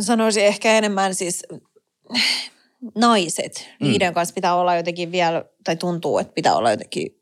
[0.00, 1.42] Sanoisin ehkä enemmän siis
[2.94, 3.68] naiset.
[3.80, 3.88] Mm.
[3.88, 7.18] Niiden kanssa pitää olla jotenkin vielä, tai tuntuu, että pitää olla jotenkin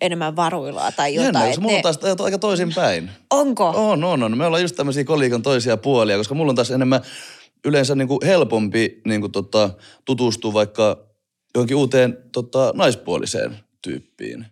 [0.00, 1.34] enemmän varuillaan tai jotain.
[1.34, 3.10] Jännä, koska mulla on ne- taas tää aika toisinpäin.
[3.30, 3.68] Onko?
[3.68, 4.38] On, on, on.
[4.38, 7.00] Me ollaan just tämmöisiä koliikan toisia puolia, koska mulla on taas enemmän
[7.64, 9.70] yleensä niin kuin helpompi niin kuin tota,
[10.04, 11.06] tutustua vaikka
[11.54, 14.46] johonkin uuteen tota, naispuoliseen tyyppiin.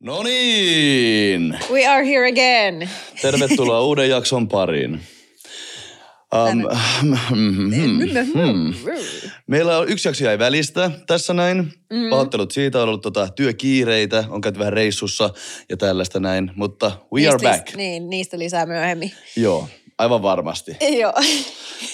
[0.00, 2.90] No niin, We are here again.
[3.22, 5.00] tervetuloa uuden jakson pariin.
[6.34, 6.62] Um,
[7.28, 8.74] hmm.
[9.46, 11.72] Meillä on yksi jakso jäi välistä tässä näin.
[11.92, 12.10] Mm.
[12.10, 15.30] Pahoittelut siitä, on ollut tota, työkiireitä, on käyty vähän reissussa
[15.68, 16.50] ja tällaista näin.
[16.54, 17.76] Mutta we Niistä are lis- back.
[17.76, 19.12] Niin, niistä lisää myöhemmin.
[19.36, 19.68] Joo,
[19.98, 20.76] aivan varmasti.
[21.00, 21.12] Joo.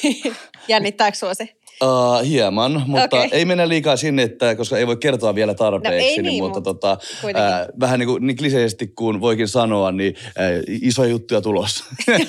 [0.69, 1.49] Jännittääkö sua se?
[1.83, 3.29] Uh, hieman, mutta okay.
[3.33, 5.99] ei mennä liikaa sinne, että, koska ei voi kertoa vielä tarpeeksi.
[5.99, 6.99] No ei niin, mutta mutta tota,
[7.35, 11.85] ää, vähän niin, kuin, niin kliseisesti kuin voikin sanoa, niin ää, isoja juttuja tulossa.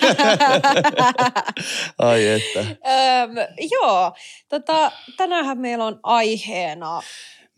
[1.97, 2.59] Ai että.
[2.59, 3.35] Öm,
[3.71, 4.13] joo,
[4.49, 7.01] tota, tänäänhän meillä on aiheena,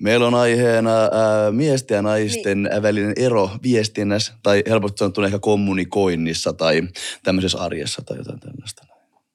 [0.02, 2.82] Meillä on aiheena ää, miesten ja naisten niin.
[2.82, 6.82] välinen ero viestinnässä, tai helposti sanottuna ehkä kommunikoinnissa tai
[7.24, 8.86] tämmöisessä arjessa tai jotain tällaista.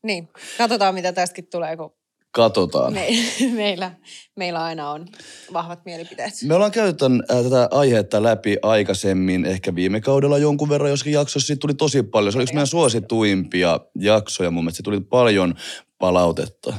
[0.02, 1.94] niin katsotaan mitä tästäkin tulee, kun
[2.34, 2.92] Katsotaan.
[2.92, 3.08] me,
[3.54, 3.92] meillä,
[4.36, 5.08] meillä aina on
[5.52, 6.34] vahvat mielipiteet.
[6.44, 11.12] Me ollaan käyty tämän, ää, tätä aihetta läpi aikaisemmin, ehkä viime kaudella jonkun verran, joskin
[11.12, 12.32] jaksossa siitä tuli tosi paljon.
[12.32, 14.76] Se oli yksi meidän suosituimpia jaksoja mun mielestä.
[14.76, 15.54] Se tuli paljon
[15.98, 16.74] palautetta.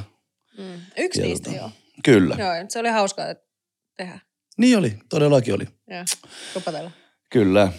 [0.57, 0.81] Mm.
[0.97, 1.69] Yksi Ja niistä joo.
[2.03, 2.35] Kyllä.
[2.39, 3.25] Joo, se oli hauskaa
[3.97, 4.19] tehdä.
[4.57, 5.67] Niin oli, todellakin oli.
[5.89, 6.03] Joo,
[6.55, 6.91] rupatella.
[7.29, 7.71] Kyllä.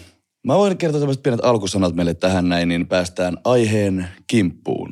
[0.45, 4.89] Mä voin kertoa tämmöiset pienet alkusanat meille tähän näin, niin päästään aiheen kimppuun.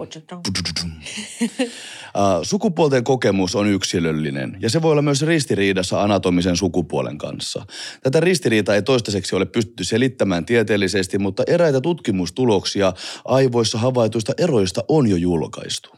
[2.16, 7.66] Uh, sukupuolten kokemus on yksilöllinen ja se voi olla myös ristiriidassa anatomisen sukupuolen kanssa.
[8.04, 12.94] Tätä ristiriitaa ei toistaiseksi ole pystytty selittämään tieteellisesti, mutta eräitä tutkimustuloksia
[13.26, 15.90] aivoissa havaituista eroista on jo julkaistu.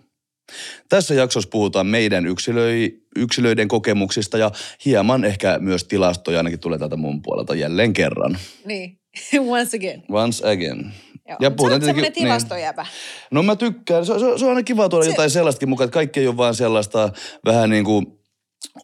[0.89, 4.51] Tässä jaksossa puhutaan meidän yksilöi, yksilöiden kokemuksista ja
[4.85, 8.37] hieman ehkä myös tilastoja ainakin tulee täältä mun puolelta jälleen kerran.
[8.65, 8.99] Niin,
[9.49, 10.03] once again.
[10.09, 10.93] Once again.
[11.29, 11.37] Joo.
[11.41, 12.85] Ja puhutaan sä oot tietenkin- tilastojäbä.
[13.31, 14.05] No mä tykkään.
[14.05, 16.37] Se, se, se on aina kiva tuoda Se- jotain sellaistakin mukaan, että kaikki ei ole
[16.37, 17.09] vaan sellaista
[17.45, 18.05] vähän niin kuin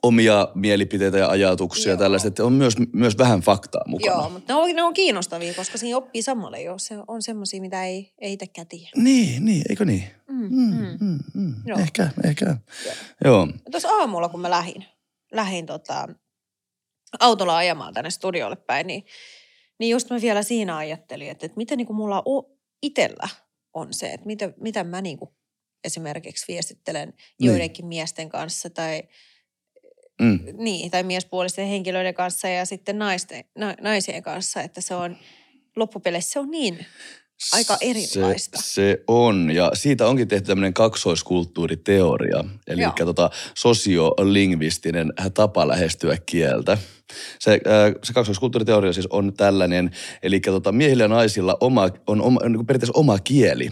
[0.03, 1.99] omia mielipiteitä ja ajatuksia ja Joo.
[1.99, 4.15] tällaista, että on myös, myös vähän faktaa mukana.
[4.21, 6.73] Joo, mutta ne on, ne on kiinnostavia, koska siinä oppii samalle jo.
[6.77, 8.89] Se on semmoisia, mitä ei, ei itsekään tiedä.
[8.95, 10.03] Niin, niin, eikö niin?
[10.29, 10.97] Mm, Mm, mm.
[11.01, 11.53] mm, mm.
[11.65, 11.79] Joo.
[11.79, 12.45] Ehkä, ehkä.
[12.45, 12.55] Joo.
[13.25, 13.47] Joo.
[13.71, 14.85] Tuossa aamulla, kun mä lähdin,
[15.31, 16.07] lähdin tota,
[17.19, 19.03] autolla ajamaan tänne studiolle päin, niin,
[19.79, 23.29] niin just mä vielä siinä ajattelin, että, että miten niin kuin mulla o, itellä
[23.73, 25.29] on se, että mitä, mitä mä niin kuin
[25.83, 27.09] esimerkiksi viestittelen
[27.39, 27.47] Niin.
[27.47, 29.03] joidenkin miesten kanssa tai,
[30.21, 30.39] Mm.
[30.57, 35.17] niin, tai miespuolisten henkilöiden kanssa ja sitten naisten, na, naisien kanssa, että se on
[35.75, 36.85] loppupeleissä se on niin
[37.53, 38.61] aika erilaista.
[38.61, 46.77] Se, se on, ja siitä onkin tehty tämmöinen kaksoiskulttuuriteoria, eli tota, sosiolingvistinen tapa lähestyä kieltä.
[47.39, 49.91] Se, äh, se kaksoiskulttuuriteoria siis on tällainen,
[50.23, 53.69] eli tota, miehillä ja naisilla oma, on oma, niin periaatteessa oma kieli,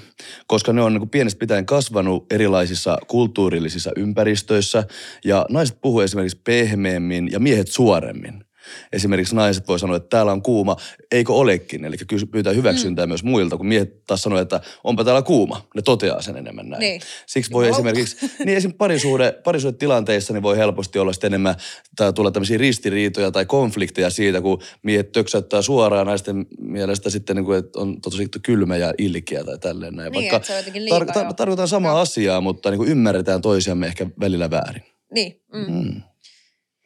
[0.47, 4.83] koska ne on niin pienestä pitäen kasvanut erilaisissa kulttuurillisissa ympäristöissä,
[5.25, 8.48] ja naiset puhuu esimerkiksi pehmeämmin ja miehet suoremmin.
[8.93, 10.75] Esimerkiksi naiset voi sanoa, että täällä on kuuma,
[11.11, 11.85] eikö olekin?
[11.85, 11.95] Eli
[12.31, 13.09] pyytää hyväksyntää mm.
[13.09, 15.67] myös muilta, kun miehet taas sanoo, että onpa täällä kuuma.
[15.75, 16.79] Ne toteaa sen enemmän näin.
[16.79, 17.01] Niin.
[17.25, 17.89] Siksi voi Jumalauta.
[17.89, 18.73] esimerkiksi, niin esim.
[18.73, 21.55] parisuhde, parisuhdetilanteissa niin voi helposti olla sitten enemmän,
[21.95, 27.45] tai tulla tämmöisiä ristiriitoja tai konflikteja siitä, kun miehet töksäyttää suoraan naisten mielestä sitten, niin
[27.45, 30.11] kuin, että on tosi kylmä ja ilkeä tai tälleen näin.
[30.11, 31.33] Niin, liikaa jo.
[31.33, 31.99] tarkoitan samaa Joo.
[31.99, 34.83] asiaa, mutta niin kuin ymmärretään toisiamme ehkä välillä väärin.
[35.13, 36.01] Niin, mm, Mm.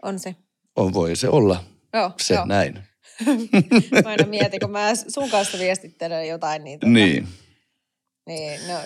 [0.03, 0.35] on se.
[0.75, 1.63] On, voi se olla
[1.94, 2.45] Joo, se joo.
[2.45, 2.73] näin.
[4.03, 7.28] Mä aina mietin, kun mä sun kanssa viestittelen jotain, niin, tota, Niin.
[8.28, 8.78] niin no,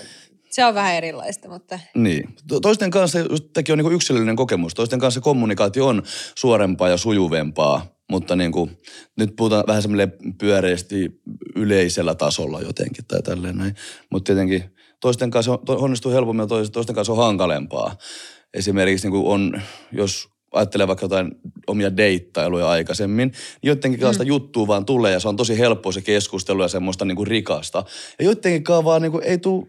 [0.50, 2.36] se on vähän erilaista, mutta Niin.
[2.48, 3.20] To- Toisten kanssa
[3.54, 4.74] tämäkin on niin yksilöllinen kokemus.
[4.74, 6.04] Toisten kanssa kommunikaatio on
[6.36, 8.78] suorempaa ja sujuvempaa, mutta niin kuin,
[9.18, 11.22] nyt puhutaan vähän semmoinen pyöreästi
[11.56, 13.76] yleisellä tasolla jotenkin tai tälleen näin.
[14.12, 14.64] Mutta tietenkin
[15.02, 17.96] toisten kanssa on, onnistuu helpommin ja toisten, toisten kanssa on hankalempaa.
[18.54, 19.62] Esimerkiksi niin kuin on,
[19.92, 21.32] jos ajattelee vaikka jotain
[21.68, 23.34] omia deittailuja aikaisemmin, niin
[23.64, 24.28] joidenkin kanssa mm.
[24.28, 27.84] juttua vaan tulee ja se on tosi helppoa se keskustelu ja semmoista niin kuin rikasta.
[28.20, 29.68] Ja joidenkin kanssa vaan niin kuin ei tule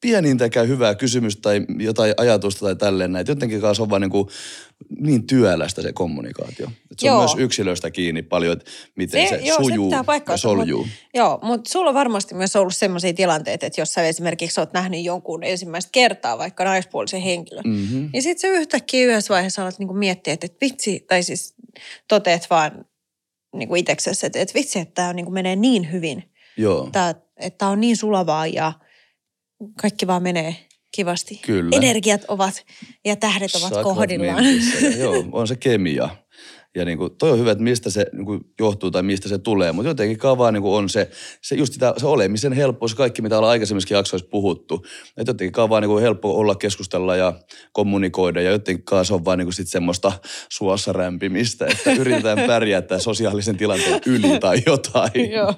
[0.00, 3.26] pienintäkään hyvää kysymystä tai jotain ajatusta tai tälleen näin.
[3.28, 4.28] Jotenkin kanssa on vaan niin kuin
[5.00, 6.70] niin työlästä se kommunikaatio.
[6.90, 7.16] Et se Joo.
[7.16, 10.84] on myös yksilöistä kiinni paljon, että miten se, se joo, sujuu pitää ja soljuu.
[10.84, 14.72] Mut, joo, mutta sulla on varmasti myös ollut sellaisia tilanteita, että jos sä esimerkiksi oot
[14.72, 18.10] nähnyt jonkun ensimmäistä kertaa vaikka naispuolisen henkilön, Mm-hmm.
[18.12, 21.54] niin sit sä yhtäkkiä yhdessä vaiheessa alat niinku miettiä, että, että vitsi, tai siis
[22.08, 22.84] toteet vaan
[23.54, 26.22] niinku itseksesi, että, että vitsi, että tämä niinku menee niin hyvin,
[26.56, 28.72] Joo, tää, että tämä on niin sulavaa ja
[29.80, 30.56] kaikki vaan menee
[30.96, 31.40] kivasti.
[31.46, 31.76] Kyllä.
[31.76, 32.64] Energiat ovat
[33.04, 34.44] ja tähdet ovat Sakrat kohdillaan.
[34.44, 36.08] mintissä ja Joo, on se kemia.
[36.78, 39.38] Ja niin kuin, toi on hyvä, että mistä se niin kuin, johtuu tai mistä se
[39.38, 41.10] tulee, mutta jotenkin kavaa niin kuin on se,
[41.42, 44.86] se just sitä, se olemisen helppous, kaikki mitä ollaan aikaisemminkin jaksoissa puhuttu.
[45.16, 47.32] Että jotenkin kavaa niin kuin helppo olla keskustella ja
[47.72, 50.12] kommunikoida ja jotenkin se on vaan niin kuin sit semmoista
[50.48, 55.30] suossa rämpimistä, että yritetään pärjätä sosiaalisen tilanteen yli tai jotain.
[55.36, 55.54] Joo.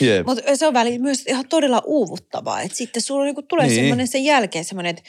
[0.00, 0.26] Jep.
[0.26, 3.74] Mutta se on väliin myös ihan todella uuvuttavaa, että sitten sulla niinku tulee Niin.
[3.76, 3.84] niin.
[3.84, 5.02] semmoinen sen jälkeen semmoinen, että,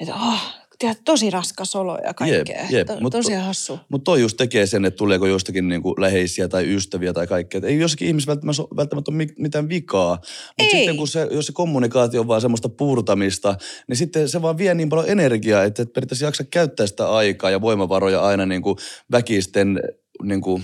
[0.00, 2.62] että oh, tiedät, tosi raskas olo ja kaikkea.
[2.62, 2.86] Jep, jep.
[2.86, 3.78] To, Mut- tosi hassu.
[3.88, 7.58] Mutta toi just tekee sen, että tuleeko jostakin niinku läheisiä tai ystäviä tai kaikkea.
[7.58, 10.18] Et ei jossakin ihmisessä välttämättä, välttämättä ole mi- mitään vikaa.
[10.58, 13.56] Mutta sitten kun se, jos se kommunikaatio on vaan semmoista puurtamista,
[13.88, 17.50] niin sitten se vaan vie niin paljon energiaa, että et periaatteessa jaksa käyttää sitä aikaa
[17.50, 18.76] ja voimavaroja aina niinku
[19.12, 19.80] väkisten
[20.22, 20.60] niinku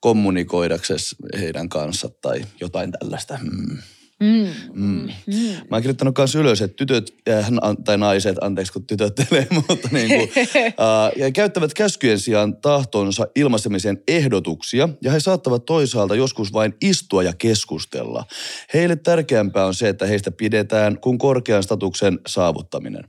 [0.00, 3.38] kommunikoidaksesi heidän kanssa tai jotain tällaista.
[3.38, 3.78] Hmm.
[4.22, 4.46] Mm.
[4.72, 5.08] Mm.
[5.26, 5.34] Mm.
[5.70, 7.48] Mä oon kirjoittanut myös ylös, että tytöt, äh,
[7.84, 10.30] tai naiset, anteeksi kun tytöttelee, mutta niin kuin,
[10.66, 10.72] äh,
[11.16, 17.32] ja käyttävät käskyjen sijaan tahtonsa ilmaisemiseen ehdotuksia, ja he saattavat toisaalta joskus vain istua ja
[17.38, 18.24] keskustella.
[18.74, 23.04] Heille tärkeämpää on se, että heistä pidetään kuin korkean statuksen saavuttaminen.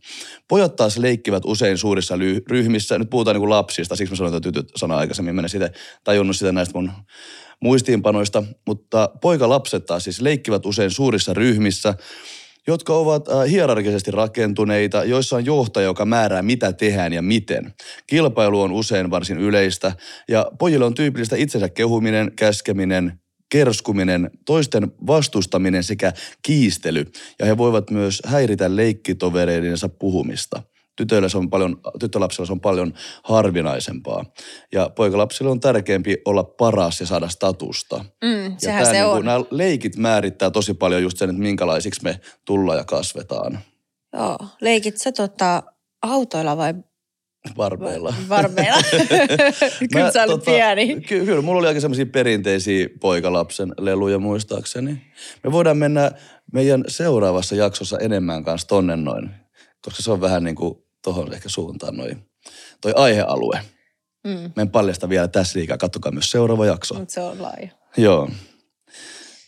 [0.47, 4.35] Pojat taas leikkivät usein suurissa ly- ryhmissä, nyt puhutaan niin kuin lapsista, siksi mä sanoin,
[4.35, 5.71] että tytöt sana aikaisemmin, mä en sitä
[6.03, 6.91] tajunnut sitä näistä mun
[7.63, 11.93] muistiinpanoista, mutta poikalapset taas siis leikkivät usein suurissa ryhmissä,
[12.67, 17.73] jotka ovat äh, hierarkisesti rakentuneita, joissa on johtaja, joka määrää mitä tehdään ja miten.
[18.07, 19.91] Kilpailu on usein varsin yleistä
[20.27, 23.19] ja pojille on tyypillistä itsensä kehuminen, käskeminen,
[23.51, 27.05] kerskuminen, toisten vastustaminen sekä kiistely.
[27.39, 30.63] Ja he voivat myös häiritä leikkitovereidensa puhumista.
[30.95, 32.93] Tytöillä se on paljon, tyttölapsilla se on paljon
[33.23, 34.25] harvinaisempaa.
[34.73, 38.05] Ja poikalapsilla on tärkeämpi olla paras ja saada statusta.
[38.23, 39.25] Mm, Ja sehän tää se niinku, on.
[39.25, 43.59] Nämä leikit määrittää tosi paljon just sen, että minkälaisiksi me tullaan ja kasvetaan
[44.13, 44.37] Joo.
[44.61, 45.63] Leikit sä tota,
[46.01, 46.73] autoilla vai
[47.57, 48.13] varpeilla.
[48.29, 48.77] varmeilla?
[49.93, 51.01] Kyllä sä olit pieni.
[51.01, 55.01] Ky- kyllä, mulla oli aika semmoisia perinteisiä poikalapsen leluja muistaakseni.
[55.43, 56.11] Me voidaan mennä
[56.53, 59.29] meidän seuraavassa jaksossa enemmän kanssa tonne noin,
[59.85, 62.29] koska se on vähän niin kuin tohon ehkä suuntaan noin,
[62.81, 63.61] toi aihealue.
[64.23, 64.51] Mm.
[64.55, 66.95] Mä en paljasta vielä tässä liikaa, kattokaa myös seuraava jakso.
[66.95, 67.69] Mutta se on laaja.
[67.97, 68.29] Joo.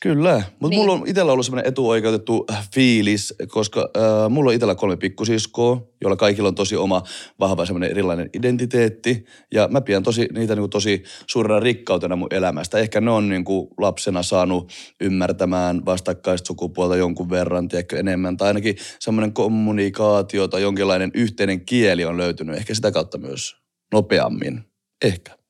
[0.06, 0.80] Kyllä, mutta Niin.
[0.80, 6.16] mulla on itsellä ollut semmoinen etuoikeutettu fiilis, koska äh, mulla on itsellä kolme pikkusiskoa, joilla
[6.16, 7.04] kaikilla on tosi oma
[7.40, 9.25] vahva semmoinen erilainen identiteetti.
[9.54, 12.78] Ja mä pidän tosi, niitä niinku tosi suurena rikkautena mun elämästä.
[12.78, 14.72] Ehkä ne on niinku lapsena saanut
[15.02, 18.38] ymmärtämään vastakkaista sukupuolta jonkun verran, tiedätkö, enemmän.
[18.38, 23.56] Tai ainakin semmoinen kommunikaatio tai jonkinlainen yhteinen kieli on löytynyt ehkä sitä kautta myös
[23.94, 24.63] nopeammin.
[25.06, 25.44] Ehkä.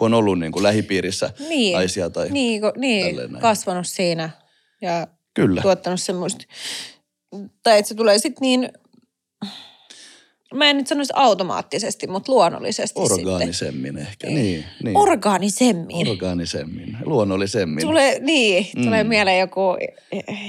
[0.00, 1.72] Kun on ollut niinku lähipiirissä Niin.
[1.76, 2.30] naisia tai...
[2.30, 4.30] Niin, niin kasvanut siinä
[4.82, 5.62] ja Kyllä.
[5.62, 6.44] tuottanut semmoista,
[7.62, 8.68] tai että se tulee sitten niin,
[10.54, 13.16] mä en nyt sanoisi automaattisesti, mutta luonnollisesti sitten.
[13.28, 14.64] Orgaanisemmin ehkä, niin.
[14.84, 14.96] niin.
[14.96, 16.08] Organisemmin.
[16.08, 17.80] Organisemmin, luonnollisemmin.
[17.86, 18.84] Tulee, niin, Mm.
[18.84, 19.60] tulee mieleen joku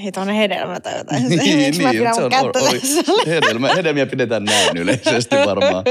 [0.04, 1.24] hitonen hedelmä tai jotain.
[1.30, 3.04] niin, Miksi mä pidän se on, oli, tässä?
[3.28, 5.84] hedelmä, hedelmiä pidetään näin yleisesti varmaan.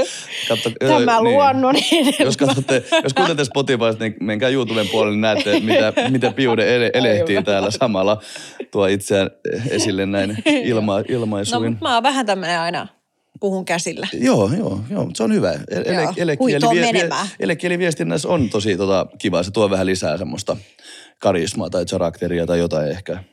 [0.49, 2.15] Katso, Tämä ö, luonnon hedelmä.
[2.25, 6.91] Jos katsotte, jos kuuntelette Spotifysta, niin menkää YouTuben puolelle, niin näette, mitä, mitä Piude ele,
[6.93, 7.45] elehtii Aivan.
[7.45, 8.21] täällä samalla.
[8.71, 9.29] Tuo itseään
[9.69, 11.71] esille näin ilma, No, ilmaisuin.
[11.71, 12.87] mutta mä oon vähän tämmönen aina
[13.41, 14.07] puhun käsillä.
[14.13, 15.51] Joo, joo, joo, se on hyvä.
[15.51, 17.27] Ele, Joo, elekieli, huitoon vie, vie, menemään.
[17.39, 19.43] elekieliviestinnässä on tosi tota, kiva.
[19.43, 20.57] Se tuo vähän lisää semmoista
[21.19, 23.23] karismaa tai karakteria tai jotain ehkä.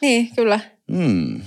[0.00, 0.60] Niin, kyllä.
[0.92, 1.40] Hmm.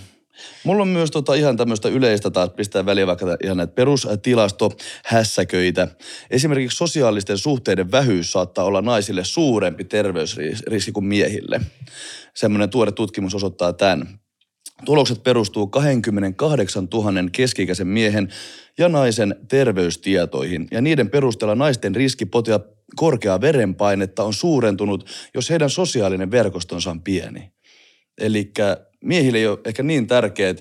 [0.63, 5.87] Mulla on myös tota ihan tämmöistä yleistä taas pistää väliä vaikka ihan näitä perustilastohässäköitä.
[6.31, 11.61] Esimerkiksi sosiaalisten suhteiden vähyys saattaa olla naisille suurempi terveysriski kuin miehille.
[12.33, 14.20] Semmoinen tuore tutkimus osoittaa tämän.
[14.85, 18.29] Tulokset perustuu 28 000 keski-ikäisen miehen
[18.77, 22.59] ja naisen terveystietoihin, ja niiden perusteella naisten riski potia
[22.95, 27.51] korkeaa verenpainetta on suurentunut, jos heidän sosiaalinen verkostonsa on pieni.
[28.17, 28.51] Eli
[29.03, 30.55] miehille ei ole ehkä niin tärkeää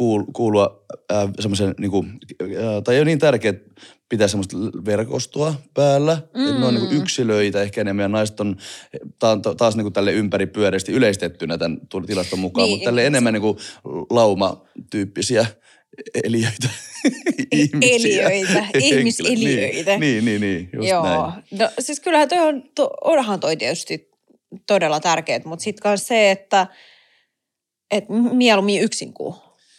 [0.00, 2.04] kuul- kuulua äh, semmoisen, niinku,
[2.42, 2.48] äh,
[2.84, 3.54] tai ei ole niin tärkeää
[4.12, 6.48] pitää semmoista verkostoa päällä, mm.
[6.48, 8.56] että ne on niinku yksilöitä ehkä enemmän, ja naiset on
[9.18, 13.58] ta- ta- taas niinku tälle ympäripyöreästi yleistettynä tämän tilaston mukaan, Niin, mutta tälle enemmän niinku
[14.10, 15.46] laumatyyppisiä
[16.24, 16.68] eliöitä.
[17.82, 19.98] Eliöitä, ihmiseliöitä.
[19.98, 21.02] Niin, niin, niin, just Joo.
[21.02, 21.44] näin.
[21.50, 24.10] No siis kyllähän toi on, to, onhan toi tietysti
[24.66, 26.66] todella tärkeää, mutta sitten myös se, että
[27.90, 29.34] et mieluummin yksin kuin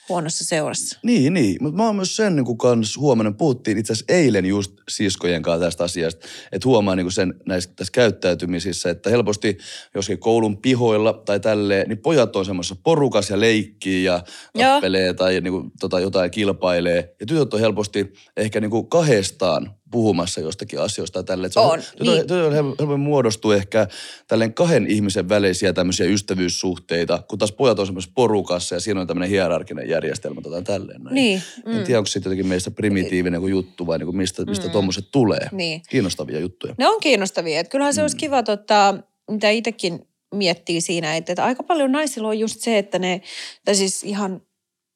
[0.10, 1.00] huonossa seurassa.
[1.03, 1.57] Niin, niin.
[1.62, 5.65] Mutta mä oon myös sen niin kans huomannut, puhuttiin itse asiassa eilen just siskojen kanssa
[5.65, 9.57] tästä asiasta, että huomaa niin sen näissä tässä käyttäytymisissä, että helposti
[9.95, 14.24] joskin koulun pihoilla tai tälleen, niin pojat on semmoisessa porukassa ja leikkii ja
[14.55, 14.74] Joo.
[14.74, 17.15] tappelee tai niin kuin, tota, jotain kilpailee.
[17.19, 21.51] Ja tytöt on helposti ehkä niin kuin kahdestaan puhumassa jostakin asioista tai tälleen.
[21.55, 22.21] On, tytöt, niin.
[22.21, 23.88] tytöt helpommin muodostuu ehkä
[24.27, 29.07] tälleen kahden ihmisen välisiä tämmöisiä ystävyyssuhteita, kun taas pojat on semmoisessa porukassa ja siinä on
[29.07, 31.15] tämmöinen hierarkinen järjestelmä tai tälleen näin.
[31.15, 31.83] Niin, En mm.
[31.83, 34.71] tiedä, onko se jotenkin meistä primitiivinen kuin juttu vai niin kuin mistä, mistä mm.
[34.71, 35.47] tuommoiset tulee.
[35.51, 35.81] Niin.
[35.89, 36.75] Kiinnostavia juttuja.
[36.77, 37.59] Ne on kiinnostavia.
[37.59, 38.03] Että kyllähän se Mm.
[38.03, 38.95] olisi kiva, tota,
[39.31, 43.21] mitä itsekin miettii siinä, että, että aika paljon naisilla on just se, että ne,
[43.65, 44.41] tai siis ihan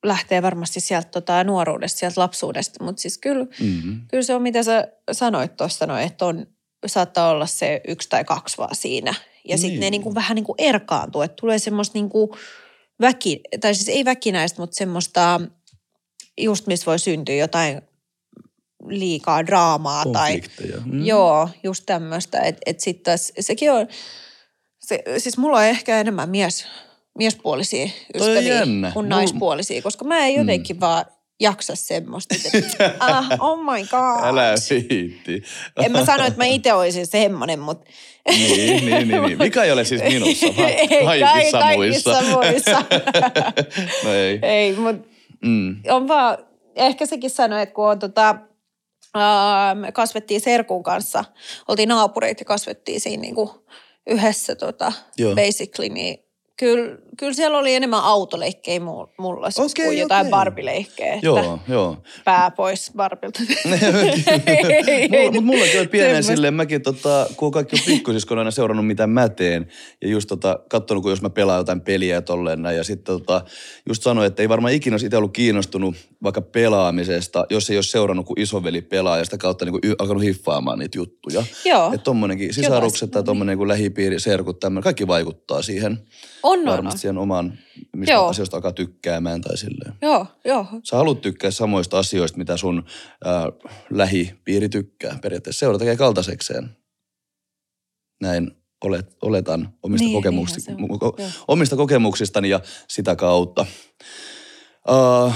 [0.08, 4.02] lähtee varmasti sieltä tota, nuoruudesta, sieltä lapsuudesta, mutta siis kyllä, Mm-hmm.
[4.08, 6.48] kyllä se on, mitä sä sanoit tuossa, no, että on,
[6.86, 9.14] saattaa olla se yksi tai kaksi vaan siinä.
[9.46, 9.92] Ja sitten ne Niin.
[9.92, 12.30] niin kuin, vähän niin kuin erkaantuu, että tulee semmoista niin kuin
[13.02, 15.42] väki, tai siis ei väkinäistä, mutta semmoista,
[16.38, 17.82] just missä voi syntyä jotain
[18.88, 20.42] liikaa draamaa tai.
[20.86, 21.06] Mm.
[21.06, 22.40] Joo, just tämmöistä.
[22.40, 23.88] Että et sitten taas, sekin on,
[24.80, 26.66] se, siis mulla on ehkä enemmän mies,
[27.18, 28.62] miespuolisia ystäviä
[28.94, 30.80] kuin Mul- naispuolisia, koska mä en jotenkin mm.
[30.80, 31.06] vaan
[31.40, 32.36] jaksa semmoista.
[32.54, 34.24] että ah, oh my god.
[34.24, 34.54] Älä
[34.90, 35.44] viitti.
[35.86, 37.92] En mä sano, että mä itse olisin semmoinen, mutta...
[38.30, 39.38] niin, niin, niin, niin.
[39.38, 42.84] Mikä ei ole siis minussa, vaan Ei, kaikissa, kaikissa muissa.
[44.04, 44.40] no ei.
[44.42, 45.08] Ei, mutta
[45.46, 45.76] Mm.
[45.90, 46.38] on vaan,
[46.76, 48.36] ehkä sekin sanoi, että kun on tota,
[49.76, 51.26] me kasvettiin Serkun kanssa,
[51.68, 53.66] oltiin naapureita ja kasvettiin siinä niinku
[54.08, 55.36] yhdessä tota, Joo.
[55.36, 56.18] basically, niin
[56.58, 61.98] kyllä, kyllä siellä oli enemmän autoleikkejä mu- mulla siis Okei, kuin jotain barbileikkejä, Joo, joo.
[62.26, 63.40] pää pois barbilta.
[65.10, 69.08] mulla, mutta mullakin oli pienen silleen, mäkin tota, kun kaikki on pikkusiskona aina seurannut mitä
[69.08, 69.68] mä teen.
[70.02, 72.78] Ja just tota, katsonut, kun jos mä pelaan jotain peliä ja tolleen näin.
[72.78, 73.42] Ja sitten tota,
[73.90, 77.90] just sanoin, että ei varmaan ikinä olisi itse ollut kiinnostunut vaikka pelaamisesta, jos ei olisi
[77.90, 81.44] seurannut, kun isoveli pelaa ja sitä kautta niin kuin, alkanut hiffaamaan niitä juttuja.
[81.66, 86.00] Joo, Että tommonenkin sisarukset tai tommonen niin lähipiiri, serkut, tämmöinen, kaikki vaikuttaa siihen.
[86.48, 86.74] On, on, on.
[86.74, 87.54] Varmasti siihen omaan,
[87.96, 88.28] mistä Joo.
[88.28, 89.94] asioista alkaa tykkäämään tai silleen.
[90.02, 90.66] Joo, joo.
[90.84, 92.84] Sä haluat tykkää samoista asioista, mitä sun
[93.28, 93.44] äh,
[93.90, 95.20] lähipiiri tykkää.
[95.22, 96.78] Periaatteessa seura tekee kaltaisekseen.
[98.22, 98.52] Näin
[98.84, 100.80] olet, oletan omista, Niin, kokemuksista, on.
[100.90, 103.66] ko- omista kokemuksistani ja sitä kautta.
[104.90, 105.34] Uh,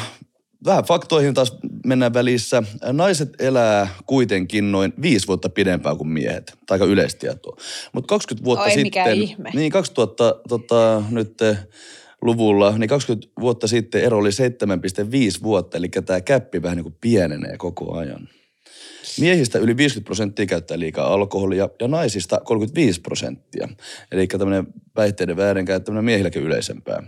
[0.65, 2.63] vähän faktoihin taas mennään välissä.
[2.91, 6.53] Naiset elää kuitenkin noin viisi vuotta pidempään kuin miehet.
[6.67, 7.57] Tai aika yleistietoa.
[7.93, 8.83] Mutta 20 vuotta Oi, sitten...
[8.83, 9.49] mikä ihme.
[9.53, 11.57] Niin, 2000 tota, nyt eh,
[12.21, 16.97] luvulla, niin 20 vuotta sitten ero oli 7,5 vuotta, eli tämä käppi vähän niin kuin
[17.01, 18.29] pienenee koko ajan.
[19.19, 23.67] Miehistä yli 50 prosenttia käyttää liikaa alkoholia ja naisista 35 prosenttia.
[24.11, 27.03] Eli tämmöinen päihteiden väärinkäyttäminen miehilläkin yleisempää.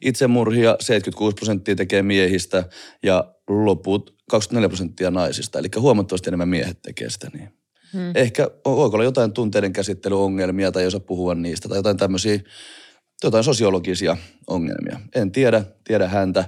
[0.00, 2.64] Itsemurhia 76 prosenttia tekee miehistä
[3.02, 5.58] ja loput 24 prosenttia naisista.
[5.58, 7.48] Eli huomattavasti enemmän miehet tekee sitä niin.
[7.92, 8.12] Hmm.
[8.14, 12.40] Ehkä voiko olla jotain tunteiden käsittelyongelmia tai ei osaa puhua niistä tai jotain tämmöisiä,
[13.24, 14.16] jotain sosiologisia
[14.46, 15.00] ongelmia.
[15.14, 16.44] En tiedä, tiedä häntä.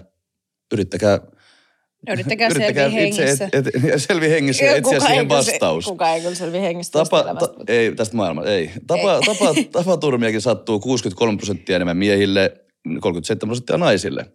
[0.72, 1.20] Yrittäkää,
[2.10, 3.48] Yrittäkää selviä itse hengissä.
[3.52, 5.84] et, et, selvi hengissä ja etsiä siihen se- vastaus.
[5.84, 8.70] Kuka ei kyllä selviä hengistä Tapa, ta, ei, tästä maailmasta, ei.
[8.86, 9.20] Tapa, Ei.
[9.20, 12.63] tapa, tapaturmiakin sattuu 63 prosenttia enemmän miehille,
[13.00, 14.26] 37 prosenttia naisille.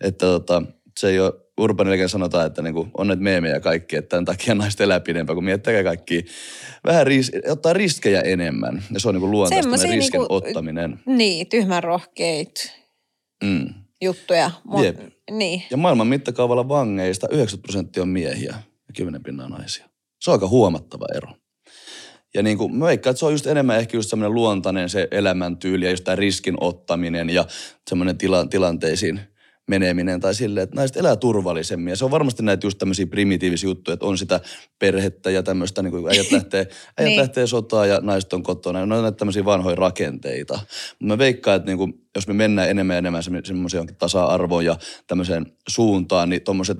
[0.00, 0.62] Että tota,
[1.00, 4.24] se ei ole, Urban Legend sanotaan, että niinku, on näitä meemejä ja kaikki, että tämän
[4.24, 6.24] takia naiset elää pidempään, kun miettää kaikki
[6.84, 8.84] vähän ris, ottaa riskejä enemmän.
[8.92, 11.00] Ja se on niinku luontaista Semmosia riskin niinku- ottaminen.
[11.06, 12.72] Niin, tyhmän rohkeit
[13.44, 13.74] Mm.
[14.02, 14.50] juttuja.
[14.64, 15.00] Mut, Jep.
[15.30, 15.62] Niin.
[15.70, 18.54] Ja maailman mittakaavalla vangeista 90 prosenttia on miehiä
[18.88, 19.88] ja 10 pinnaa naisia.
[20.20, 21.28] Se on aika huomattava ero.
[22.34, 25.08] Ja niin kuin, mä veikkaan, että se on just enemmän ehkä just semmoinen luontainen se
[25.10, 27.44] elämäntyyli ja just tämä riskin ottaminen ja
[27.88, 29.20] semmoinen tila, tilanteisiin
[29.68, 31.90] meneminen tai silleen, että naiset elää turvallisemmin.
[31.90, 34.40] Ja se on varmasti näitä just tämmöisiä primitiivisia juttuja, että on sitä
[34.78, 36.58] perhettä ja tämmöistä, niin kuin äijät lähtee,
[36.98, 37.18] äijät Niin.
[37.20, 38.86] lähtee sotaan ja naiset on kotona.
[38.86, 40.54] Ne on näitä tämmöisiä vanhoja rakenteita.
[40.54, 44.64] Mutta mä veikkaan, että niin kuin, jos me mennään enemmän ja enemmän semmo- semmoiseen tasa-arvoon
[44.64, 46.78] ja tämmöiseen suuntaan, niin tuommoiset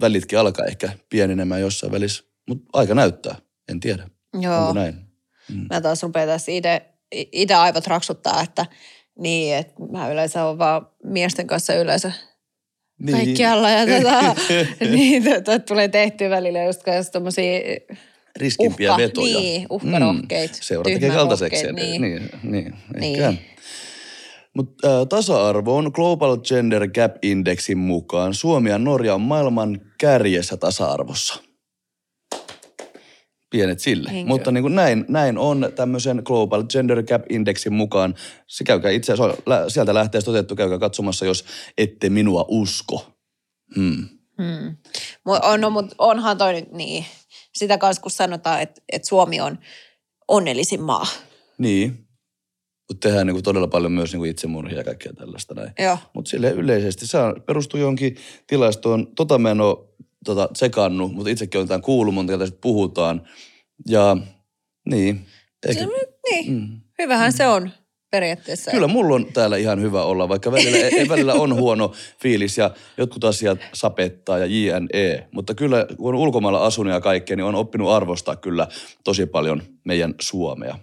[0.00, 2.24] välitkin alkaa ehkä pienenemään jossain välissä.
[2.48, 3.36] Mutta aika näyttää,
[3.68, 4.08] en tiedä.
[4.40, 4.58] Joo.
[4.60, 4.94] Onko näin?
[5.52, 5.66] Mm.
[5.70, 8.66] Mä taas rupean tässä itse, itse aivot raksuttaa, että
[9.18, 12.12] niin, että mä yleensä on vaan miesten kanssa yleensä
[13.02, 13.16] Niin.
[13.16, 14.34] kaikkialla ja tota,
[14.90, 17.60] niin, tota, tulee tehtyä välillä just kanssa tommosia
[18.36, 19.38] Riskimpiä uhka, vetoja.
[19.38, 21.74] niin, uhkarohkeita, Seura tekee kaltaisekseen.
[21.74, 22.02] niin.
[22.02, 23.14] Niin, niin, niin, Niin.
[23.24, 23.32] ehkä.
[24.54, 28.34] Mutta äh, tasa-arvo on Global Gender Gap Indexin mukaan.
[28.34, 31.42] Suomi ja Norja on maailman kärjessä tasa-arvossa.
[33.56, 34.12] Pienet sille.
[34.12, 34.28] Niinkö?
[34.28, 38.14] Mutta niin kuin näin, näin on tämmöisen Global Gender Gap Indexin mukaan.
[38.46, 41.44] Se käykää itse asiassa, sieltä lähtee otettu, käykää katsomassa, jos
[41.78, 43.06] ette minua usko.
[43.76, 44.08] Hmm.
[44.42, 44.76] Hmm.
[45.58, 47.04] No, mutta onhan toi nyt niin.
[47.54, 49.58] Sitä kanssa kun sanotaan, että, että Suomi on
[50.28, 51.06] onnellisin maa.
[51.58, 52.06] Niin.
[52.88, 55.72] Mutta tehdään niin kuin todella paljon myös niin kuin itsemurhia ja kaikkea tällaista näin.
[56.14, 59.14] Mutta sille yleisesti, se perustuu johonkin tilastoon.
[59.14, 59.76] Tota mä en ole
[60.26, 63.28] tota, tsekannut, mutta itsekin olen tämän kuullut, monta kertaa puhutaan.
[63.88, 64.16] Ja
[64.90, 65.26] niin.
[65.68, 65.88] Eikä, Se,
[66.30, 66.80] niin, mm.
[66.98, 67.70] hyvähän se on
[68.10, 68.70] periaatteessa.
[68.70, 71.92] Kyllä mulla on täällä ihan hyvä olla, vaikka välillä, ei, välillä on huono
[72.22, 75.28] fiilis ja jotkut asiat sapettaa ja jne.
[75.32, 78.68] Mutta kyllä kun on ulkomailla asunut ja kaikkea, niin on oppinut arvostaa kyllä
[79.04, 80.78] tosi paljon meidän Suomea.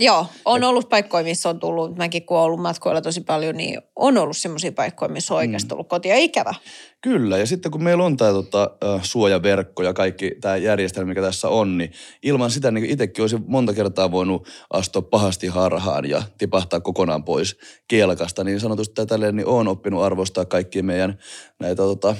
[0.00, 3.80] Joo, on ollut paikkoja, missä on tullut, mäkin kun olen ollut matkoilla tosi paljon, niin
[3.96, 6.54] on ollut semmoisia paikkoja, missä on oikeasti ollut kotia ikävä.
[7.00, 8.70] Kyllä, ja sitten kun meillä on tämä tota,
[9.02, 13.72] suojaverkko ja kaikki tämä järjestelmä, mikä tässä on, niin ilman sitä niin itsekin olisi monta
[13.72, 17.56] kertaa voinut astua pahasti harhaan ja tipahtaa kokonaan pois
[17.88, 18.44] kelkasta.
[18.44, 21.18] Niin sanotusti tätä tälleen, niin olen oppinut arvostaa kaikkia meidän
[21.60, 22.16] näitä tota,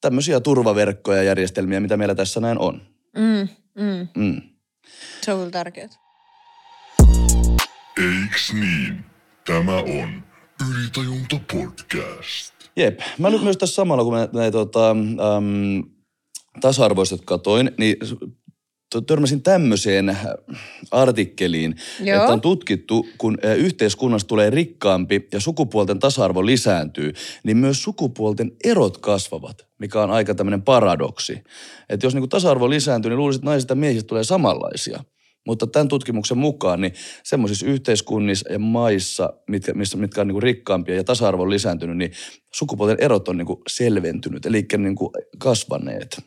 [0.00, 2.80] tämmöisiä turvaverkkoja ja järjestelmiä, mitä meillä tässä näin on.
[3.16, 4.42] Mm, mm, Mm.
[5.22, 6.05] se on kyllä tärkeää.
[7.98, 9.04] Eiks niin?
[9.46, 10.22] Tämä on
[10.70, 12.54] Ylitajunta podcast.
[12.76, 13.00] Jep.
[13.18, 15.84] Mä nyt myös tässä samalla, kun mä näitä tota, äm,
[16.60, 17.96] tasa-arvoiset katoin, niin
[19.06, 20.26] törmäsin tämmöiseen äh,
[20.90, 22.20] artikkeliin, Joo.
[22.20, 27.12] että on tutkittu, kun äh, yhteiskunnasta tulee rikkaampi ja sukupuolten tasa-arvo lisääntyy,
[27.44, 31.44] niin myös sukupuolten erot kasvavat, mikä on aika tämmöinen paradoksi.
[31.88, 35.04] Että jos niinku tasa-arvo lisääntyy, niin luulisin, että naisista ja miehistä tulee samanlaisia.
[35.46, 36.92] Mutta tämän tutkimuksen mukaan, niin
[37.24, 42.12] semmoisissa yhteiskunnissa ja maissa, mitkä, missä, mitkä on niinku rikkaampia ja tasa-arvo on lisääntynyt, niin
[42.54, 46.22] sukupuolten erot on niinku selventynyt, eli niinku kasvaneet.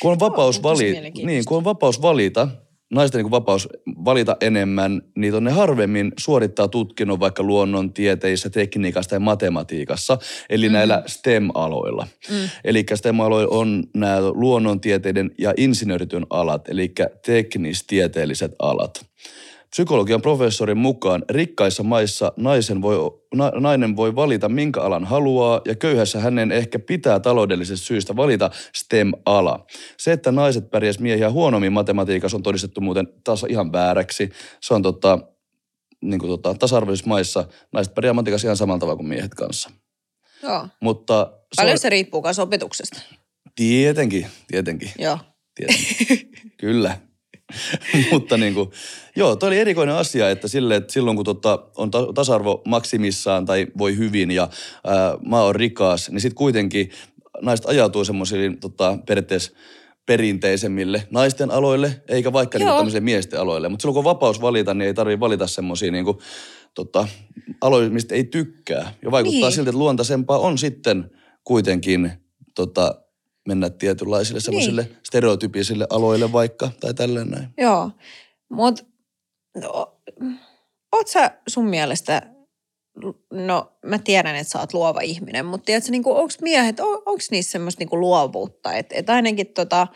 [0.00, 2.48] Kun on vapaus, on tosi vali, niin, kun on vapaus valita,
[2.92, 3.68] naisten niin vapaus
[4.04, 10.18] valita enemmän, niin on ne harvemmin suorittaa tutkinnon vaikka luonnontieteissä, tekniikassa tai matematiikassa,
[10.50, 10.72] eli mm.
[10.72, 12.06] näillä STEM-aloilla.
[12.30, 12.48] Mm.
[12.64, 16.92] Eli STEM-aloilla on nämä luonnontieteiden ja insinöörityön alat, eli
[17.26, 19.06] teknistieteelliset alat.
[19.76, 22.96] Psykologian professorin mukaan rikkaissa maissa naisen voi,
[23.34, 28.50] na, nainen voi valita minkä alan haluaa ja köyhässä hänen ehkä pitää taloudellisesta syystä valita
[28.74, 29.66] STEM-ala.
[29.96, 34.30] Se, että naiset pärjäs miehiä huonommin matematiikassa on todistettu muuten taas ihan vääräksi.
[34.60, 35.18] Se on tota,
[36.02, 39.70] niin kuin tota, tasa-arvoisissa maissa naiset pärjää matematiikassa ihan samalla tavalla kuin miehet kanssa.
[40.42, 40.68] Joo.
[40.80, 43.00] Mutta Paljon on, se riippuu myös opetuksesta.
[43.54, 44.90] Tietenkin, tietenkin.
[44.98, 45.18] Joo.
[45.54, 46.30] Tietenkin.
[46.56, 46.98] Kyllä.
[48.12, 48.70] Mutta niin kuin,
[49.16, 53.46] joo, toi oli erikoinen asia, että, sille, että silloin kun tota, on ta- tasa-arvo maksimissaan
[53.46, 54.48] tai voi hyvin ja
[54.84, 56.90] ää, maa on rikas, niin sitten kuitenkin
[57.42, 59.52] naiset ajautuu semmoisiin tota, periaatteessa
[60.06, 63.68] perinteisemmille naisten aloille, eikä vaikka niin tämmöisille miesten aloille.
[63.68, 66.18] Mutta silloin kun on vapaus valita, niin ei tarvitse valita semmoisia niin kuin,
[66.74, 67.08] tota,
[67.60, 68.94] aloja, mistä ei tykkää.
[69.02, 69.52] Ja vaikuttaa niin.
[69.52, 71.10] siltä, että luontaisempaa on sitten
[71.44, 72.12] kuitenkin
[72.54, 72.94] tota,
[73.48, 74.96] mennä tietynlaisille semmoisille niin.
[75.02, 77.48] stereotypisille aloille vaikka, tai tälleen näin.
[77.58, 77.90] Joo.
[78.50, 78.86] Mut,
[79.56, 79.98] no,
[80.92, 82.22] oot sä sun mielestä,
[83.32, 87.22] no mä tiedän, että sä oot luova ihminen, mutta tiedätkö, niin onko miehet, on, onko
[87.30, 88.72] niissä semmoista niin luovuutta?
[88.72, 89.86] Että et ainakin tota,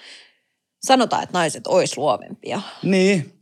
[0.86, 2.60] sanotaan, että naiset ois luovempia.
[2.82, 3.35] Niin.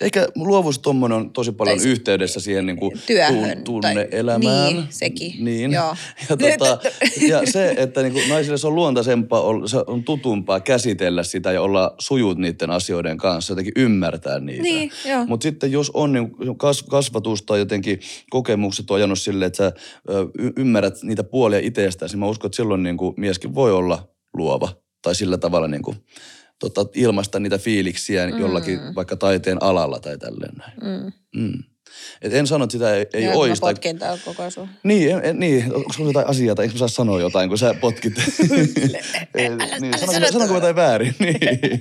[0.00, 4.40] Ehkä luovuus tuommoinen on tosi paljon Tai yhteydessä siihen niin kuin Työhön tunne-elämään.
[4.64, 5.44] tai- niin, sekin.
[5.44, 5.72] Niin.
[5.72, 5.96] Joo.
[6.30, 6.78] Ja, tota,
[7.30, 11.62] ja se, että niin kuin naisille se on luontaisempaa, se on tutumpaa käsitellä sitä ja
[11.62, 14.62] olla sujut niiden asioiden kanssa, jotenkin ymmärtää niitä.
[14.62, 14.90] Niin.
[15.26, 19.72] Mutta sitten jos on niin kas, kasvatus tai jotenkin kokemukset on ajanut silleen, että sä
[20.38, 24.08] y- ymmärrät niitä puolia itsestäsi, niin mä uskon, että silloin niin kuin mieskin voi olla
[24.34, 24.68] luova
[25.02, 25.96] tai sillä tavalla niin kuin,
[26.58, 28.38] tota, ilmaista niitä fiiliksiä mm.
[28.38, 30.78] jollakin vaikka taiteen alalla tai tälleen näin.
[30.82, 31.12] Mm.
[31.42, 31.62] Mm.
[32.22, 33.60] Et en sano, että sitä ei, ei Joo, mä olisi.
[33.60, 33.74] Tai...
[33.74, 34.68] potkin täällä koko sua.
[34.82, 37.58] Niin, en, en, niin, onko sulla jotain asiaa tai eikö mä saa sanoa jotain, kun
[37.58, 38.14] sä potkit?
[39.34, 39.48] Ei,
[39.80, 41.14] niin, sanonko, sano sanonko mä jotain väärin?
[41.26, 41.80] Niin.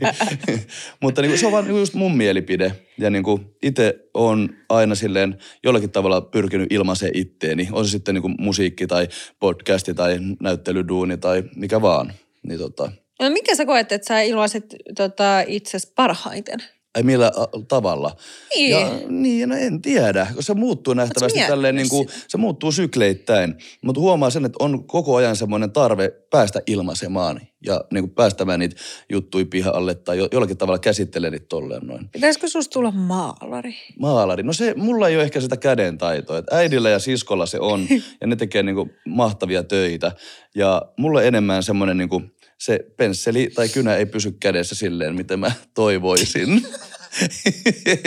[1.02, 2.72] Mutta niin, se on vaan niin just mun mielipide.
[2.98, 3.24] Ja niin
[3.64, 7.70] itse on aina silleen jollakin tavalla pyrkinyt ilmaiseen itteeni.
[7.72, 9.08] On se sitten niin kuin musiikki tai
[9.40, 12.14] podcasti tai näyttelyduuni tai mikä vaan.
[12.44, 16.60] Niin tota, No mikä sä koet, että sä ilmaiset tota, itsesi parhaiten?
[16.96, 17.32] Ai millä
[17.68, 18.16] tavalla?
[18.56, 18.72] Niin.
[18.72, 23.56] Ja, niin, no en tiedä, koska se muuttuu nähtävästi tälleen niin kuin, se muuttuu sykleittäin.
[23.82, 28.60] Mutta huomaa sen, että on koko ajan semmoinen tarve päästä ilmaisemaan ja niin kuin päästämään
[28.60, 28.76] niitä
[29.10, 32.10] juttuja pihalle tai jo, jollakin tavalla käsittelee niitä tolleen noin.
[32.10, 33.76] Pitäisikö susta tulla maalari?
[34.00, 34.44] Maalari.
[34.44, 36.38] No se, mulla ei ole ehkä sitä kädentaitoa.
[36.38, 37.88] Et äidillä ja siskolla se on
[38.22, 40.12] ja ne tekee niinku mahtavia töitä.
[40.56, 42.22] Ja mulla enemmän semmoinen niinku,
[42.60, 46.50] se pensseli tai kynä ei pysy kädessä silleen, miten mä toivoisin.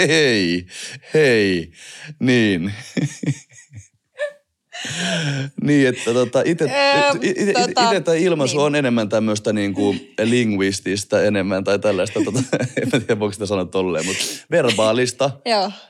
[0.09, 0.67] hei,
[1.15, 1.73] hei,
[2.21, 2.73] niin.
[5.63, 6.65] niin, että tota, ite,
[7.23, 8.67] ite, tota, tämä ilmaisu niin.
[8.67, 12.43] on enemmän tämmöistä niinku linguistista enemmän tai tällaista, tota,
[12.83, 15.31] en tiedä voiko sitä sanoa tolleen, mutta verbaalista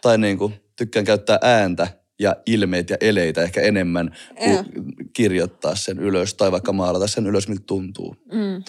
[0.02, 4.64] tai niinku tykkään käyttää ääntä ja ilmeitä ja eleitä ehkä enemmän kuin Joo.
[5.12, 8.16] kirjoittaa sen ylös tai vaikka maalata sen ylös, miltä tuntuu.
[8.32, 8.62] Mm.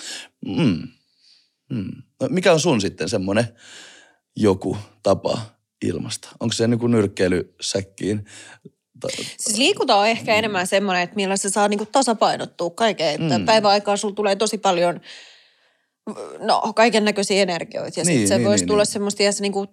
[0.57, 0.81] Mm.
[1.69, 1.91] Mm.
[2.21, 3.45] No, mikä on sun sitten semmoinen
[4.35, 5.41] joku tapa
[5.85, 6.29] ilmasta?
[6.39, 8.25] Onko se niinku nyrkkeily säkkiin?
[9.37, 13.07] Siis liikunta on ehkä enemmän semmoinen, että millä se saa niinku tasapainottua kaiken.
[13.07, 13.41] Että Mm.
[13.41, 13.45] mm.
[13.45, 14.99] päiväaikaan sulla tulee tosi paljon
[16.39, 17.99] no, kaiken näköisiä energioita.
[17.99, 18.91] Ja Niin, sitten se niin, voisi niin, tulla niin.
[18.91, 19.65] semmoista ihan niinku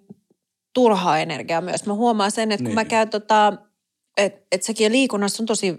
[0.73, 1.85] turhaa energiaa myös.
[1.85, 2.75] Mä huomaan sen, että kun Niin.
[2.75, 3.53] mä käyn tota,
[4.17, 5.75] että et sekin liikunnassa on tosi,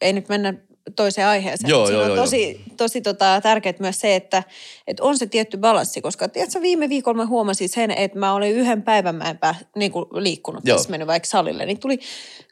[0.00, 0.54] ei nyt mennä
[0.96, 4.42] toiseen aiheeseen, Joo, mutta joo, on joo, tosi, tosi tota, tärkeää myös se, että,
[4.86, 8.52] että on se tietty balanssi, koska tiedätkö, viime viikolla mä huomasin sen, että mä olin
[8.52, 10.76] yhden päivän mä en pää, niin kuin liikkunut, Joo.
[10.76, 11.98] tässä mennyt vaikka salille, niin tuli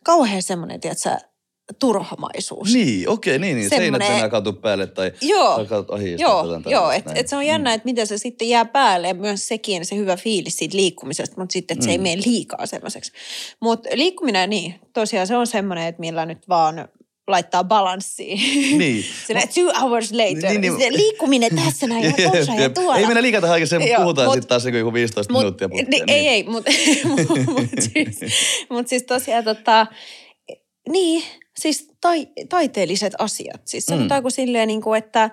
[0.05, 1.17] kauhean semmoinen, tiedätkö,
[1.79, 2.75] turhamaisuus.
[2.75, 3.69] Niin, okei, niin, niin.
[3.69, 6.17] Seinät Semmonen- mennään katu päälle tai Joo, tai katot ohi.
[6.19, 9.49] joo, joo että et se on jännä, että miten se sitten jää päälle ja myös
[9.49, 12.03] sekin se hyvä fiilis siitä liikkumisesta, mutta sitten, että se ei Mm.
[12.03, 13.13] mene liikaa semmoiseksi.
[13.61, 16.89] Mutta liikkuminen, niin, tosiaan se on semmoinen, että millä nyt vaan
[17.29, 18.39] laittaa balanssiin.
[18.79, 19.05] Niin.
[19.27, 20.79] Sillä two hours later, Niin, niin, niin.
[20.79, 22.97] niin, liikkuminen tässä näin ja tuossa ja tuolla.
[22.99, 25.69] Ei mennä liikaa tähän aikaisemmin, Joo, puhutaan mut- sitten taas joku 15 Mut, minuuttia.
[25.69, 26.71] putkeen, niin, Ei, ei, mutta
[27.47, 28.21] mut siis,
[28.71, 29.87] mut siis tosiaan tota,
[30.89, 31.23] niin,
[31.61, 33.61] siis tai, taiteelliset asiat.
[33.65, 33.95] Siis Mm.
[33.95, 35.31] sanotaanko silleen, niin kuin, että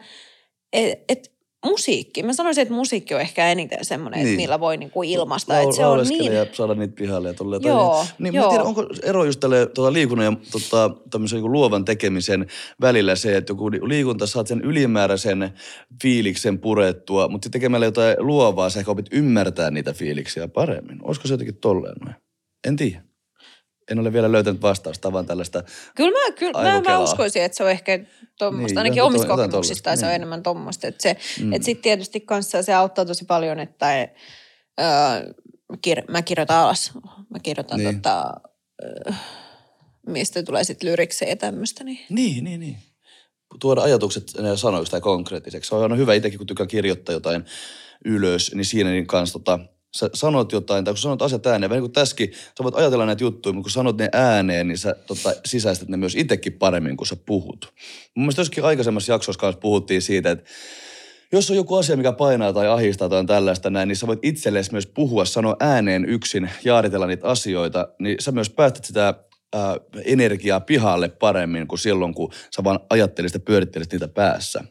[0.74, 1.34] et, et
[1.66, 4.28] musiikki, mä sanoisin, että musiikki on ehkä eniten semmoinen, Niin.
[4.28, 5.54] että millä voi niin kuin ilmaista.
[5.54, 7.62] Lau- että se on niin, ja saada niitä pihalle ja tolleen.
[7.66, 8.46] Joo, niin, mä joo.
[8.46, 12.48] en tiedä, onko ero just tälle tuota liikunnan ja tota, tämmöisen niin luovan tekemisen
[12.82, 15.52] välillä se, että joku liikunta saat sen ylimääräisen
[16.02, 21.00] fiiliksen purettua, mutta sitten tekemällä jotain luovaa sä ehkä opit ymmärtää niitä fiiliksiä paremmin.
[21.04, 22.16] Olisiko se jotenkin tolleen noin?
[22.68, 23.02] En tiedä.
[23.92, 25.64] En ole vielä löytänyt vastausta, vaan tällaista
[25.96, 28.00] Kyllä mä, kyllä, mä, mä uskoisin, että se on ehkä
[28.40, 30.16] tuommoista, Niin, ainakin kokemuksissa tollaista, se on niin.
[30.16, 30.88] enemmän tuommoista.
[30.88, 31.46] Että se, Mm.
[31.46, 31.54] mm.
[31.54, 34.10] et sitten tietysti kanssa se auttaa tosi paljon, että
[34.82, 34.88] öö,
[35.88, 36.92] kir- mä kirjoitan alas.
[37.30, 37.96] Mä kirjoitan Niin.
[37.96, 38.34] tota,
[38.84, 39.14] öö,
[40.08, 41.84] mistä tulee sitten lyriksejä ja tämmöistä.
[41.84, 42.00] Niin.
[42.10, 42.78] Niin, niin, niin.
[43.60, 45.68] Tuoda ajatukset ja sanoiksi tai konkreettiseksi.
[45.68, 47.46] Se on aina hyvä itsekin, kun tykkää kirjoittaa jotain
[48.06, 49.60] ylös, niin siinä niin kanssa tota,
[49.98, 53.06] sä sanot jotain, tai kun sanot asiat ääneen, vähän niin kuin tässäkin, sä voit ajatella
[53.06, 56.98] näitä juttuja, mutta kun sanot ne ääneen, niin sä tota, sisäistät ne myös itsekin paremmin,
[56.98, 57.74] kun sä puhut.
[58.16, 60.50] Mun mielestä jossakin aikaisemmassa jaksossa kanssa puhuttiin siitä, että
[61.32, 64.72] jos on joku asia, mikä painaa tai ahistaa tai tällaista näin, niin sä voit itsellesi
[64.72, 69.14] myös puhua, sanoa ääneen yksin, jaaritella niitä asioita, niin sä myös päästät sitä
[69.54, 74.64] ää, energiaa pihalle paremmin kuin silloin, kun sä vaan ajattelisit ja pyörittelisit niitä päässä.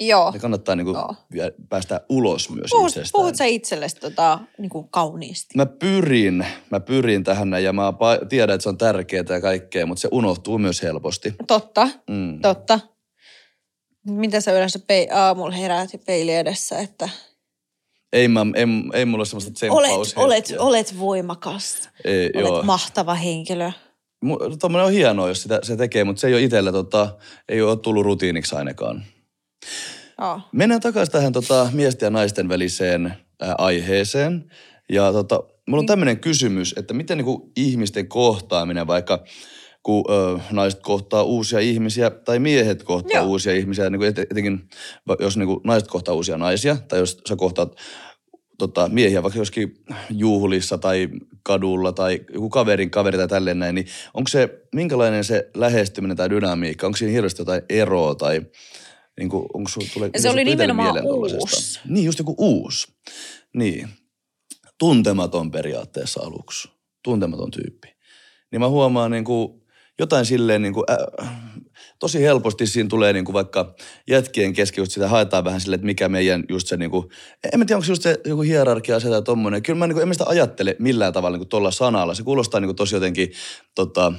[0.00, 0.30] Joo.
[0.30, 1.14] Ne kannattaa niinku Joo.
[1.32, 3.10] vie- päästä ulos myös Puhut, itsestään.
[3.12, 5.56] puhut sä itsellesi tota, niin kuin kauniisti?
[5.56, 7.92] Mä pyrin, mä pyrin tähän ja mä
[8.28, 11.34] tiedän, että se on tärkeää ja kaikkea, mutta se unohtuu myös helposti.
[11.46, 12.40] Totta, Mm.
[12.40, 12.80] totta.
[14.06, 17.08] Mitä sä yleensä pei- aamulla heräät ja peili edessä, että
[18.12, 20.24] Ei, mä, ei, ei mulla ole semmoista olet, tsemppaushetkiä.
[20.24, 22.62] olet, olet voimakas, Ei, olet joo.
[22.62, 23.70] mahtava henkilö.
[24.60, 27.16] Tommonen on hienoa, jos sitä, se tekee, mutta se ei ole itsellä, tota,
[27.48, 29.04] ei ole tullut rutiiniksi ainakaan.
[30.20, 30.40] Joo.
[30.52, 34.50] Mennään takaisin tähän tota, miesten ja naisten väliseen ää, aiheeseen.
[34.92, 39.24] Ja tota, mulla on tämmöinen kysymys, että miten niinku ihmisten kohtaaminen vaikka
[39.82, 43.26] kun ö, naiset kohtaa uusia ihmisiä tai miehet kohtaa Joo.
[43.26, 44.68] uusia ihmisiä, niin et, etenkin
[45.20, 47.76] jos niin naiset kohtaa uusia naisia tai jos sä kohtaat
[48.58, 49.74] tota, miehiä vaikka joskin
[50.10, 51.08] juhlissa tai
[51.42, 56.30] kadulla tai joku kaverin kaveri tai tälleen näin, niin onko se, minkälainen se lähestyminen tai
[56.30, 58.40] dynamiikka, onko siinä hirveästi jotain eroa tai
[59.18, 61.80] niin kuin, onko sulla, tulee, Ja se oli nimenomaan uusi.
[61.88, 62.92] Niin, just joku uusi.
[63.54, 63.88] Niin.
[64.78, 66.68] Tuntematon periaatteessa aluksi.
[67.04, 67.88] Tuntematon tyyppi.
[68.52, 69.62] Niin mä huomaan niin kuin,
[69.98, 71.28] jotain silleen niin kuin, äh,
[71.98, 73.74] tosi helposti siinä tulee niin kuin vaikka
[74.08, 77.08] jätkien kesken just sitä haetaan vähän silleen, että mikä meidän just se niin kuin,
[77.52, 79.62] en mä tiedä, onko se just se joku hierarkia se tai tommonen.
[79.62, 82.14] Kyllä mä niin kuin, en mä sitä ajattele millään tavalla niin kuin tuolla sanalla.
[82.14, 83.32] Se kuulostaa niin kuin tosi jotenkin
[83.74, 84.12] tota,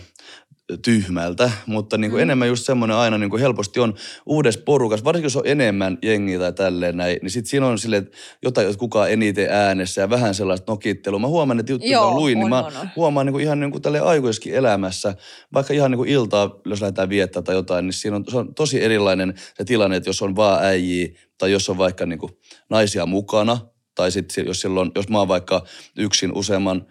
[0.82, 2.24] tyhmältä, mutta niin kuin mm.
[2.24, 3.94] enemmän just semmoinen aina niin kuin helposti on
[4.26, 8.04] uudessa porukassa, varsinkin jos on enemmän jengiä tai tälleen näin, niin sitten siinä on silleen,
[8.04, 11.20] että jotain, että kuka eniten äänessä ja vähän sellaista nokittelua.
[11.20, 12.90] Mä huomaan, että juttuja Joo, on luin, niin on, mä on, on.
[12.96, 15.16] huomaan niin kuin ihan niin kuin tälleen aikuiskin elämässä,
[15.54, 18.56] vaikka ihan niin kuin iltaa, jos lähdetään viettää tai jotain, niin siinä on, se on
[18.56, 22.32] tosi erilainen se tilanne, että jos on vaan äijiä tai jos on vaikka niin kuin
[22.70, 23.58] naisia mukana,
[23.96, 25.66] tai sitten jos, silloin, jos mä oon vaikka
[25.98, 26.86] yksin useamman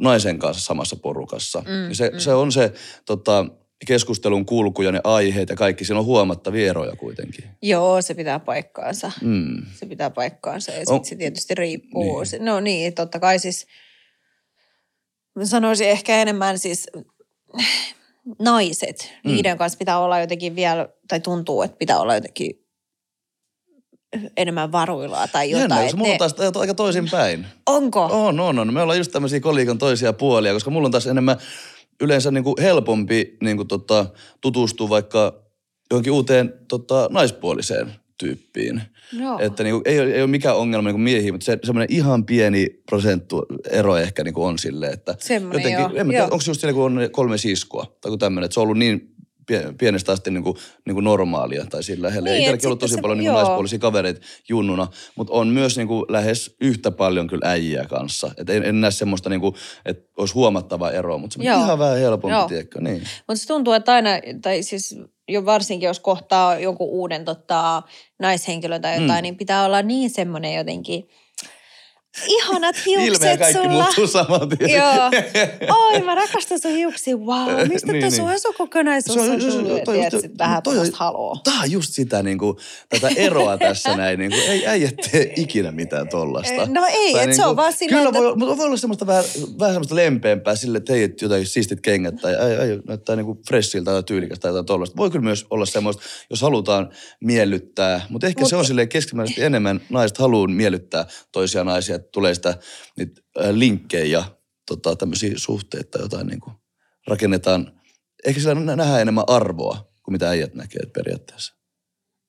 [0.00, 2.18] naisen kanssa samassa porukassa, mm, se, mm.
[2.18, 2.72] se on se
[3.06, 3.46] tota,
[3.86, 7.44] keskustelun kulku ja ne aiheet ja kaikki, siinä on huomattavia eroja kuitenkin.
[7.62, 9.12] Joo, se pitää paikkaansa.
[9.22, 9.62] Mm.
[9.74, 12.20] Se pitää paikkaansa ja On- se tietysti riippuu.
[12.20, 12.30] Niin.
[12.32, 12.44] Niin.
[12.44, 13.66] No niin, totta kai siis
[15.34, 16.86] mä sanoisin ehkä enemmän siis
[18.38, 19.30] naiset, mm.
[19.30, 22.67] niiden kanssa pitää olla jotenkin vielä, tai tuntuu, että pitää olla jotenkin
[24.36, 25.70] enemmän varuillaan tai jotain.
[25.70, 27.46] Jännä, mulla on ne- taas aika toisin päin.
[27.66, 28.04] Onko?
[28.04, 28.74] On, on, on.
[28.74, 31.36] Me ollaan just tämmöisiä kolikon toisia puolia, koska mulla on taas enemmän
[32.00, 34.06] yleensä niin kuin helpompi niin kuin tota,
[34.40, 35.42] tutustua vaikka
[35.90, 38.82] johonkin uuteen tota, naispuoliseen tyyppiin.
[39.12, 39.38] Joo.
[39.38, 41.96] Että niin kuin, ei, ole, ei ole mikään ongelma niin kuin miehiä, mutta se, semmoinen
[41.96, 46.24] ihan pieni prosenttu ero ehkä niin kuin on silleen, että Semmoinen joo, en mä tiedä,
[46.24, 48.78] onko se just silleen, kun on kolme siskoa tai kun tämmöinen, että se on ollut
[48.78, 49.14] niin
[49.78, 50.56] pienestä asti niin kuin,
[50.86, 52.28] niin kuin normaalia tai sillä lähellä.
[52.28, 55.76] Niin, Itselläkin ollut sitten tosi se- paljon niin kuin naispuolisia kavereita junnuna, mutta on myös
[55.76, 58.30] niin kuin lähes yhtä paljon kyllä äijiä kanssa.
[58.36, 61.64] Et en, en näe semmoista, niin kuin, että olisi huomattava ero, mutta se on Joo.
[61.64, 62.48] ihan vähän helpompi, Joo.
[62.48, 62.80] tiedätkö?
[62.80, 63.02] Niin.
[63.28, 64.10] Mutta se tuntuu, että aina,
[64.42, 64.96] tai siis
[65.28, 67.82] jo varsinkin jos kohtaa jonkun uuden tota,
[68.20, 69.14] naishenkilön tai jotain, Mm.
[69.16, 69.22] mm.
[69.22, 71.08] niin pitää olla niin semmoinen jotenkin,
[72.28, 73.82] ihanat hiukset Ilme ja kaikki sulla.
[73.82, 74.70] muuttuu saman tien.
[74.70, 75.10] Joo.
[75.92, 77.16] Oi, mä rakastan sun hiuksia.
[77.16, 78.40] Wow, mistä Niin, niin, tuo niin.
[78.44, 78.54] niin.
[78.58, 79.56] kokonaisuus Se on- on, se- se-
[80.16, 81.36] just- vähän toi on- haloo.
[81.44, 82.56] Tämä on just sitä niin kuin,
[82.88, 84.18] tätä eroa tässä näin.
[84.18, 86.66] Niin kuin, ei äijät tee ikinä mitään tollasta.
[86.66, 89.06] No ei, Tai et se on vaan silleen, Kyllä että- voi, mutta voi olla semmoista
[89.06, 89.24] vähän,
[89.58, 93.38] vähän semmoista lempeämpää sille, että hei, jotain siistit kengät tai ei, ei, näyttää niin kuin
[93.48, 94.96] freshiltä tai tyylikästä tai jotain tollasta.
[94.96, 96.88] Voi kyllä myös olla semmoista, jos halutaan
[97.20, 98.06] miellyttää.
[98.08, 102.58] Mutta ehkä Mut- se on silleen keskimääräisesti enemmän naiset haluaa miellyttää toisia naisia, tulee sitä
[102.96, 104.24] niitä linkkejä ja
[104.66, 106.54] tota, tämmöisiä suhteita tai jotain niin kuin
[107.06, 107.80] rakennetaan.
[108.26, 111.54] Ehkä sillä nä- nähdään enemmän arvoa kuin mitä äijät näkee periaatteessa.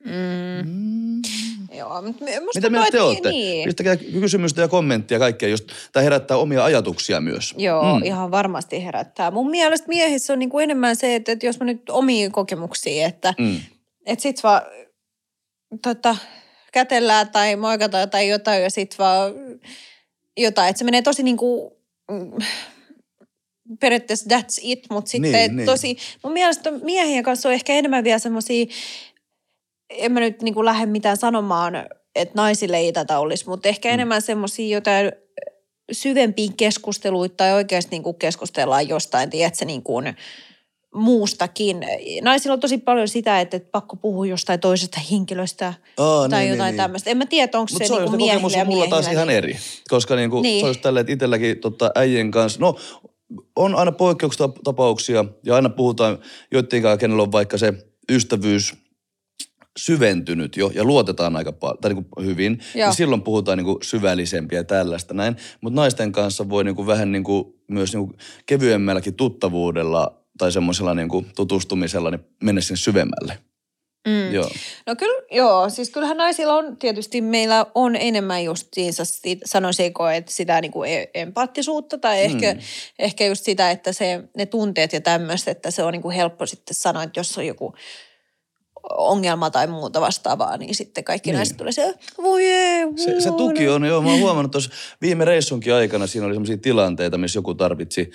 [0.05, 0.11] Mm.
[0.71, 1.21] Mm.
[1.77, 3.29] Joo, mutta Mitä mieltä te olette?
[3.31, 3.65] Niin.
[3.65, 7.55] Pistäkää kysymystä ja kommenttia kaikkea, just, tämä herättää omia ajatuksia myös.
[7.57, 8.03] Joo, Mm.
[8.05, 9.31] ihan varmasti herättää.
[9.31, 13.33] Mun mielestä miehissä on niinku enemmän se, että, että jos mä nyt omia kokemuksia, että
[13.37, 13.59] Mm.
[14.05, 14.61] et sit vaan
[15.83, 16.17] tota,
[16.73, 19.33] kätellään tai moikataan tai jotain ja sit vaan
[20.37, 20.69] jotain.
[20.69, 21.77] Että se menee tosi niinku,
[22.11, 22.31] mm,
[23.79, 25.65] periaatteessa that's it, mutta sitten Niin, niin, niin.
[25.65, 28.65] tosi, mun mielestä miehien kanssa on ehkä enemmän vielä semmosia,
[29.89, 31.75] en mä nyt niinku lähde mitään sanomaan,
[32.15, 33.91] että naisille ei tätä olisi, mutta ehkä Mm.
[33.91, 33.93] mm.
[33.93, 35.11] enemmän semmosia jotain
[35.91, 40.15] syvempiin keskusteluita tai oikeasti niinku keskustellaan jostain, tiedätkö, niin kuin
[40.95, 41.77] muustakin.
[42.21, 46.71] Naisilla on tosi paljon sitä, että, pakko puhua jostain toisesta henkilöstä Aa, tai niin, jotain
[46.71, 47.09] niin, tämmöistä.
[47.09, 49.23] En mä tiedä, onko se, se on niinku kokemus miehillä ja mulla taas miehillä.
[49.23, 49.57] ihan eri.
[49.89, 50.59] Koska niinku, Niin.
[50.61, 52.75] se olisi tälleen, että itselläkin tota, äijien kanssa, no
[53.55, 56.19] on aina poikkeustapauksia ja aina puhutaan
[56.51, 57.73] joiden kanssa, kenellä on vaikka se
[58.11, 58.73] ystävyys
[59.79, 62.87] syventynyt jo ja luotetaan aika paljon, tai niin kuin hyvin, Joo.
[62.87, 65.35] niin silloin puhutaan niin kuin syvällisempiä ja tällaista näin.
[65.61, 70.51] Mutta naisten kanssa voi niin kuin vähän niin kuin, myös niin kuin kevyemmälläkin tuttavuudella tai
[70.51, 73.37] semmoisella niin kuin tutustumisella niin mennä sinne syvemmälle.
[74.07, 74.33] Mm.
[74.33, 74.49] Joo.
[74.87, 79.03] No kyllä, joo, siis kyllähän naisilla on tietysti, meillä on enemmän justiinsa,
[79.45, 82.59] sanoisinko, että sitä niin kuin e- empaattisuutta tai ehkä, Mm.
[82.99, 86.45] ehkä just sitä, että se, ne tunteet ja tämmöistä, että se on niin kuin helppo
[86.45, 87.73] sitten sanoa, että jos on joku
[88.97, 91.35] ongelma tai muuta vastaavaa, niin sitten kaikki Niin.
[91.35, 94.69] naiset tulee se, voi ei, Se, se tuki on, joo, mä oon huomannut tuossa
[95.01, 98.11] viime reissunkin aikana, siinä oli sellaisia tilanteita, missä joku tarvitsi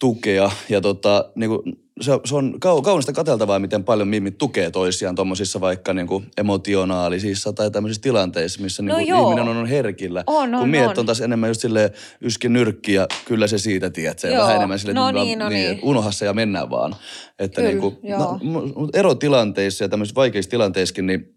[0.00, 0.50] tukea.
[0.68, 1.62] Ja tota, niin kuin,
[2.00, 6.26] se, se on kau, kaunista katseltavaa, miten paljon mimit tukee toisiaan tuommoisissa vaikka niin kuin
[6.36, 9.22] emotionaalisissa tai tämmöisissä tilanteissa, missä niin No kuin joo.
[9.22, 10.24] ihminen on, on herkillä.
[10.26, 10.98] On, Kun on, miehet on.
[10.98, 14.42] on taas enemmän just silleen yski nyrkki ja kyllä se siitä, tiedät, se Joo.
[14.42, 15.70] vähän enemmän silleen, No niin, no niin, niin.
[15.72, 16.96] että unoha se ja mennään vaan.
[17.38, 18.38] Että Kyllä, niin kuin, no,
[18.94, 21.35] erotilanteissa ja tämmöisissä vaikeissa tilanteissakin, niin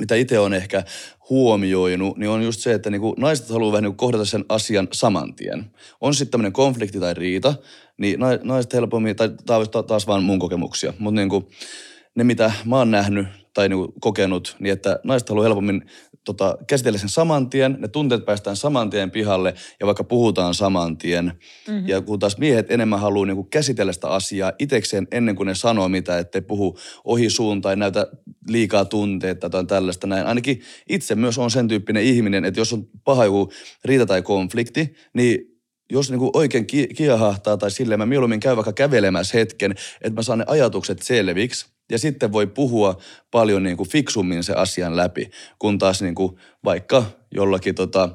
[0.00, 0.84] mitä itse on ehkä
[1.30, 5.34] huomioinut, niin on just se, että niinku naiset haluaa vähän niinku kohdata sen asian saman
[5.34, 5.70] tien.
[6.00, 7.54] On sitten tämmöinen konflikti tai riita,
[7.98, 11.50] niin nai- naiset helpommin, tai taas, taas vaan mun kokemuksia, mutta niinku,
[12.14, 15.86] ne mitä mä oon nähnyt tai niinku kokenut, niin että naiset haluaa helpommin
[16.28, 20.96] tota, käsitellä sen saman tien, ne tunteet päästään saman tien pihalle ja vaikka puhutaan saman
[20.96, 21.24] tien.
[21.68, 21.88] Mm-hmm.
[21.88, 25.88] Ja kun taas miehet enemmän haluaa niinku käsitellä sitä asiaa itekseen ennen kuin ne sanoo
[25.88, 28.06] mitä, ettei puhu ohi suun tai näytä
[28.48, 30.26] liikaa tunteita tai tällaista näin.
[30.26, 33.52] Ainakin itse myös on sen tyyppinen ihminen, että jos on paha joku
[33.84, 35.38] riita tai konflikti, niin
[35.92, 40.22] jos niinku oikein ki- kiehahtaa tai silleen, mä mieluummin käyn vaikka kävelemässä hetken, että mä
[40.22, 41.77] saan ne ajatukset selviksi.
[41.90, 42.96] Ja sitten voi puhua
[43.30, 48.08] paljon niinku fiksummin se asian läpi, kun taas niinku vaikka jollakin tota,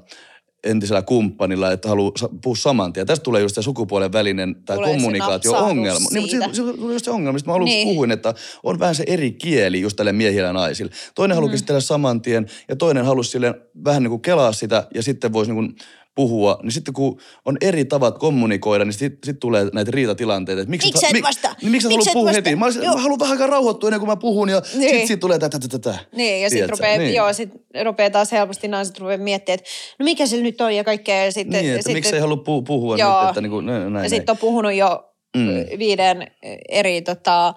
[0.63, 2.11] entisellä kumppanilla, että haluaa
[2.43, 3.07] puhua saman tien.
[3.07, 6.07] Tästä tulee just se sukupuolen välinen tai Tulee kommunikaatio-ongelma.
[6.11, 7.87] Niin, mutta se, se tulee just se ongelma, mistä mä aluksi Niin.
[7.87, 8.33] puhuin, että
[8.63, 10.91] on vähän se eri kieli just tälle miehillä ja naisille.
[11.15, 13.55] Toinen haluaa käsitellä saman tien ja toinen halusi silleen
[13.85, 15.75] vähän niin kuin kelaa sitä ja sitten voisi niin kuin
[16.15, 20.61] puhua, niin sitten kun on eri tavat kommunikoida, niin sitten sit tulee näitä riitatilanteita.
[20.61, 21.55] Että miksi, Miksi et vastaa?
[21.61, 22.55] Niin, miksi et Miksi halua et puhua heti?
[22.55, 24.89] Mä, mä haluan vähän aikaa rauhoittua ennen kuin mä puhun ja Niin.
[24.89, 25.99] sitten sit tulee tätä, tätä, tätä.
[26.15, 27.13] Niin, ja sitten rupeaa, niin.
[27.13, 27.49] joo, sit
[27.83, 31.25] rupeaa taas helposti naiset rupeaa miettimään, että no mikä se nyt on ja kaikkea.
[31.25, 33.21] Ja sitten, Niin, että sitten, miksi ei halua pu- puhua Joo.
[33.21, 35.79] nyt, että niin kuin, näin, ja sitten on puhunut jo mm.
[35.79, 36.27] viiden
[36.69, 37.53] eri tota,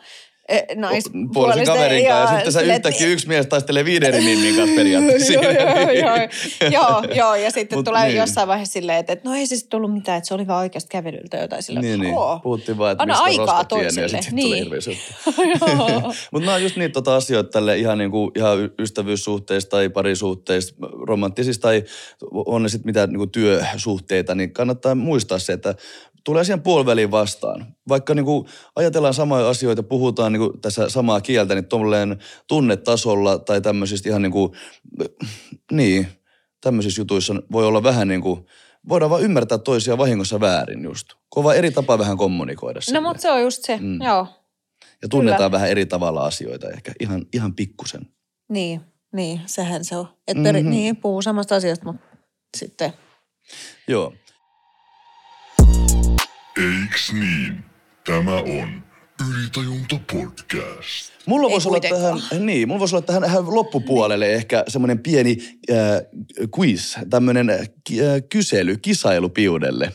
[0.49, 1.67] eh, puolisen naispuolisten.
[1.67, 5.33] kaverin kanssa ja sitten sä yhtäkkiä yksi mies taistelee viiden eri mimmin kanssa periaatteessa.
[5.33, 6.29] joo, joo, joo,
[6.71, 8.17] joo, joo, ja sitten Mut tulee niin.
[8.17, 10.59] jossain vaiheessa silleen, että, että no ei se sitten tullut mitään, että se oli vaan
[10.59, 11.85] oikeasta kävelyltä jotain silleen.
[11.85, 12.15] Niin, niin.
[12.43, 14.51] Puhuttiin vaan, että Anna mistä on aikaa tiennyt ja sitten niin.
[14.51, 14.65] Niin.
[14.65, 14.81] hirveä.
[16.33, 20.75] Mutta nämä on just niitä tota asioita tälle ihan, niinku, ihan ystävyyssuhteista tai parisuhteista,
[21.07, 21.85] romanttisista tai
[22.33, 25.75] on ne sitten mitä niinku työsuhteita, niin kannattaa muistaa se, että
[26.27, 27.67] tulee siihen puoliväliin vastaan.
[27.89, 34.09] Vaikka niinku ajatellaan samoja asioita, puhutaan niinku tässä samaa kieltä, niin tuommoilleen tunnetasolla tai tämmöisistä
[34.09, 34.55] ihan niinku,
[35.73, 36.07] niin,
[36.61, 38.47] tämmöisissä jutuissa voi olla vähän niin kuin,
[38.89, 41.09] voidaan vaan ymmärtää toisia vahingossa väärin just.
[41.29, 43.03] Kova eri tapa vähän kommunikoida No silleen.
[43.03, 44.03] mutta se on just se, Mm.
[44.03, 44.27] joo.
[45.03, 45.51] Ja tunnetaan kyllä.
[45.51, 48.07] vähän eri tavalla asioita ehkä, ihan, ihan pikkusen.
[48.49, 48.81] Niin,
[49.13, 50.09] niin, sehän se on.
[50.29, 50.67] Et peri, Mhm.
[50.69, 50.71] mm-hmm.
[50.71, 52.07] Niin, puhuu samasta asiasta, mutta
[52.57, 52.93] sitten
[53.89, 54.13] Joo.
[56.57, 57.65] Eiks niin?
[58.05, 58.83] Tämä on
[59.31, 61.13] Ylitajunta podcast.
[61.27, 65.37] Mulla voisi olla tähän, niin, mulla voisi olla tähän, tähän loppupuolelle ehkä semmoinen pieni
[65.71, 65.77] äh,
[66.59, 67.69] quiz, tämmöinen äh,
[68.29, 69.93] kysely, kisailu piudelle.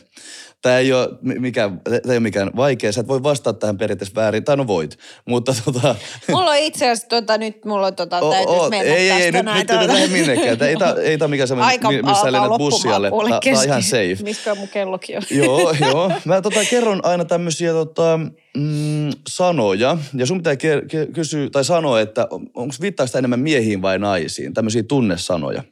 [0.62, 4.14] Tämä ei ole mikään, tää ei ole mikään vaikea, sä et voi vastata tähän periaatteessa
[4.14, 4.98] väärin, tai no voit,
[5.28, 5.94] mutta tota...
[6.30, 9.10] Mulla on itse asiassa, tota, nyt mulla on tota, O- täytyisi o- mennä ei, ei,
[9.10, 9.88] tästä ei, nyt, näin.
[9.88, 10.58] nyt ei minnekään.
[10.58, 13.10] Tää Ei tämä ei tää mikään semmoinen, Aika mi- missä lennät bussialle.
[13.10, 14.16] Tämä on ihan safe.
[14.22, 15.22] Miskä mun kellokin on?
[15.44, 16.12] joo, joo.
[16.24, 18.20] Mä tota, kerron aina tämmöisiä tota,
[18.56, 19.98] mm, sanoja.
[20.14, 23.98] Ja sun pitää ke- ke- kysyä tai sanoa, että onko viittaa sitä enemmän miehiin vai
[23.98, 24.54] naisiin.
[24.54, 25.62] Tämmöisiä tunnesanoja.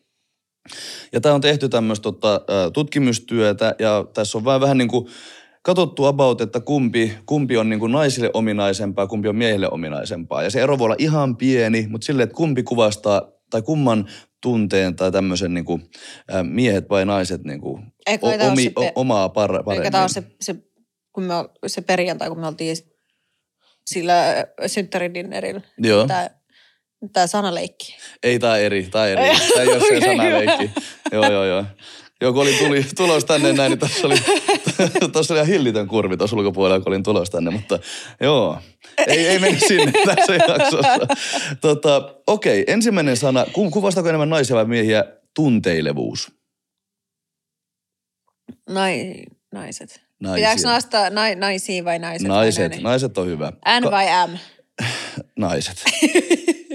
[1.12, 2.40] Ja tämä on tehty tämmöistä tota,
[2.73, 5.07] tutkimustyötä ja tässä on vähän, vähän niin kuin
[5.62, 10.42] katsottu about, että kumpi, kumpi on niin kuin naisille ominaisempaa, kumpi on miehille ominaisempaa.
[10.42, 14.09] Ja se ero voi olla ihan pieni, mutta silleen, että kumpi kuvastaa tai kumman
[14.42, 15.90] tunteen tai tämmöisen niin kuin,
[16.35, 17.83] ä, miehet vai naiset niin kuin,
[18.23, 19.73] ole omi, se pe- o, omaa par, paremmin.
[19.73, 20.57] Eikä tämä ole se, se,
[21.12, 21.35] kun me,
[21.66, 22.77] se perjantai, kun me oltiin
[23.87, 25.61] sillä synttäridinnerillä.
[25.79, 26.07] Joo.
[26.07, 26.31] Tämä,
[27.13, 27.97] tämä sanaleikki.
[28.23, 29.23] Ei, tää eri, tää eri.
[29.55, 30.71] Tää ei ole se sanaleikki.
[31.13, 31.65] Joo, joo, joo.
[32.23, 34.15] Joo, kun olin tuli, tulos tänne näin, niin tuossa oli,
[35.13, 37.79] tossa oli ihan hillitön kurvi tuossa ulkopuolella, kun olin tulos tänne, mutta
[38.21, 38.59] joo.
[39.07, 41.17] Ei, ei mennä sinne tässä jaksossa.
[41.61, 43.47] Tota, okei, ensimmäinen sana.
[43.53, 45.05] Ku, kuvastaako enemmän naisia vai miehiä?
[45.35, 46.33] Tunteilevuus.
[48.71, 49.15] Nai,
[49.53, 50.01] naiset.
[50.21, 50.49] Naisia.
[50.49, 52.29] Pitääkö naista nai, naisia vai naiset?
[52.29, 52.83] vai Naiset, näin?
[52.83, 53.53] naiset on hyvä.
[53.81, 54.39] N vai M?
[55.39, 55.85] Naiset.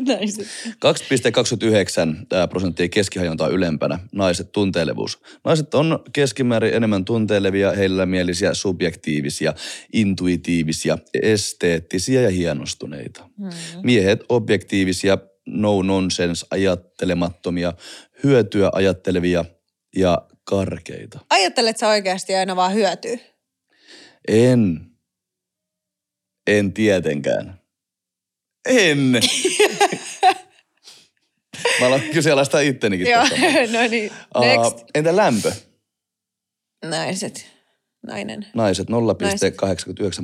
[0.05, 0.47] Naiset.
[0.67, 5.19] 2,29 ää, prosenttia keskihajontaa ylempänä naiset tunteilevuus.
[5.43, 9.53] Naiset on keskimäärin enemmän tunteilevia, heillä mielisiä, subjektiivisia,
[9.93, 13.29] intuitiivisia, esteettisiä ja hienostuneita.
[13.37, 13.49] Hmm.
[13.83, 17.73] Miehet objektiivisia, no nonsense, ajattelemattomia,
[18.23, 19.45] hyötyä ajattelevia
[19.95, 21.19] ja karkeita.
[21.29, 23.19] Ajattelet sä oikeasti aina vaan hyötyy?
[24.27, 24.81] En.
[26.47, 27.64] En tietenkään.
[28.65, 29.11] En.
[31.79, 33.23] Mä aloin kyseenalaistaa ittenikin Joo,
[33.73, 34.11] no niin.
[34.39, 34.79] Next.
[34.79, 35.51] Uh, entä lämpö?
[36.85, 37.45] Naiset.
[38.07, 38.45] Nainen.
[38.53, 38.95] Naiset 0,89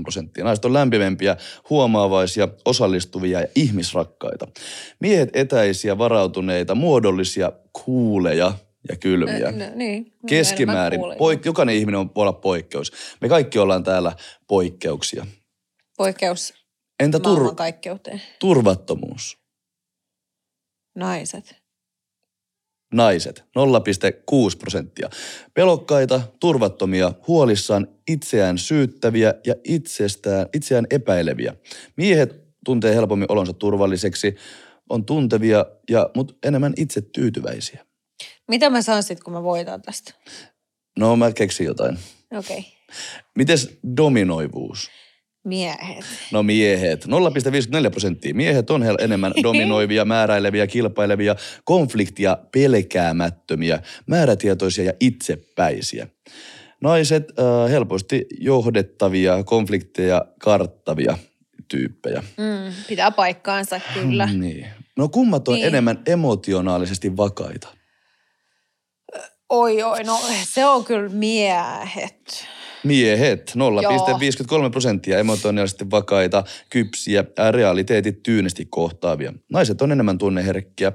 [0.03, 0.43] prosenttia.
[0.43, 1.37] Naiset on lämpimempiä,
[1.69, 4.47] huomaavaisia, osallistuvia ja ihmisrakkaita.
[4.99, 8.53] Miehet etäisiä, varautuneita, muodollisia, kuuleja
[8.89, 9.51] ja kylmiä.
[9.51, 10.13] No, no, niin.
[10.27, 10.99] Keskimäärin.
[10.99, 12.91] Enemmän Poik- jokainen ihminen on, voi olla poikkeus.
[13.21, 14.11] Me kaikki ollaan täällä
[14.47, 15.25] poikkeuksia.
[15.97, 16.60] Poikkeus
[17.01, 17.55] Entä tur-
[18.39, 19.37] turvattomuus?
[20.95, 21.55] Naiset.
[22.93, 25.09] Naiset 0,6 prosenttia.
[25.53, 31.55] Pelokkaita, turvattomia, huolissaan, itseään syyttäviä ja itsestään, itseään epäileviä.
[31.97, 34.35] Miehet tuntee helpommin olonsa turvalliseksi,
[34.89, 37.85] on tuntevia, ja, mutta enemmän itse tyytyväisiä.
[38.47, 40.13] Mitä mä saan sit, kun mä voitan tästä?
[40.99, 41.99] No mä keksin jotain.
[42.37, 42.59] Okei.
[42.59, 42.71] Okay.
[43.35, 44.89] Mites dominoivuus?
[45.43, 46.05] Miehet.
[46.31, 47.11] No miehet, 0,54
[47.91, 48.33] prosenttia.
[48.33, 56.07] Miehet on enemmän dominoivia, määräileviä, kilpailevia, konfliktia pelkäämättömiä, määrätietoisia ja itsepäisiä.
[56.81, 61.17] Naiset äh, helposti johdettavia, konflikteja karttavia
[61.67, 62.23] tyyppejä.
[62.37, 64.25] Mm, pitää paikkaansa kyllä.
[64.33, 64.67] Niin.
[64.97, 65.67] No kummat on Niin.
[65.67, 67.67] enemmän emotionaalisesti vakaita?
[69.49, 72.47] Oi oi, no se on kyllä miehet.
[72.83, 73.53] Miehet
[74.65, 79.33] 0,53 prosenttia emotionaalisesti vakaita, kypsiä, realiteetit tyynesti kohtaavia.
[79.51, 80.91] Naiset on enemmän tunneherkkiä,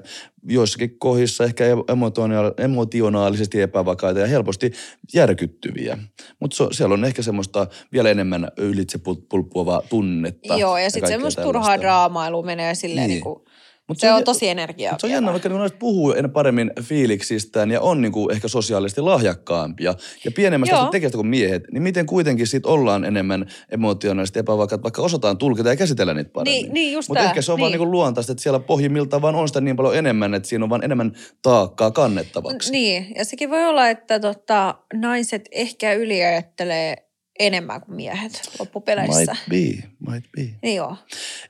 [0.48, 4.72] joissakin kohdissa ehkä emotionaal- emotionaalisesti epävakaita ja helposti
[5.14, 5.98] järkyttyviä.
[6.40, 10.56] Mutta siellä on ehkä semmoista vielä enemmän ylitse pul- pulppuavaa tunnetta.
[10.56, 13.14] Joo, ja sitten kaikkea semmoista turhaa draamailu menee silleen Niin.
[13.14, 13.22] niin.
[13.22, 13.42] kuin,
[13.88, 14.96] Mut se on jä- tosi energiaa.
[14.98, 19.00] Se on jännä, vaikka niin naiset puhuu en paremmin fiiliksistään ja on niinku ehkä sosiaalisesti
[19.00, 25.02] lahjakkaampia ja pienemmästä tekijästä kuin miehet, niin miten kuitenkin sit ollaan enemmän emotionaalisesti epävakaat, vaikka
[25.02, 26.62] osataan tulkita ja käsitellä niitä paremmin.
[26.62, 27.80] Niin, niin just Mutta ehkä se on vaan niin.
[27.80, 30.84] niinku luontaista, että siellä pohjimmiltaan vaan on sitä niin paljon enemmän, että siinä on vaan
[30.84, 31.12] enemmän
[31.42, 32.72] taakkaa kannettavaksi.
[32.72, 36.96] Niin, ja sekin voi olla, että tota, naiset ehkä yliajattelee
[37.38, 39.36] enemmän kuin miehet loppupeleissä.
[39.50, 40.42] Might be, might be.
[40.62, 40.96] Niin joo.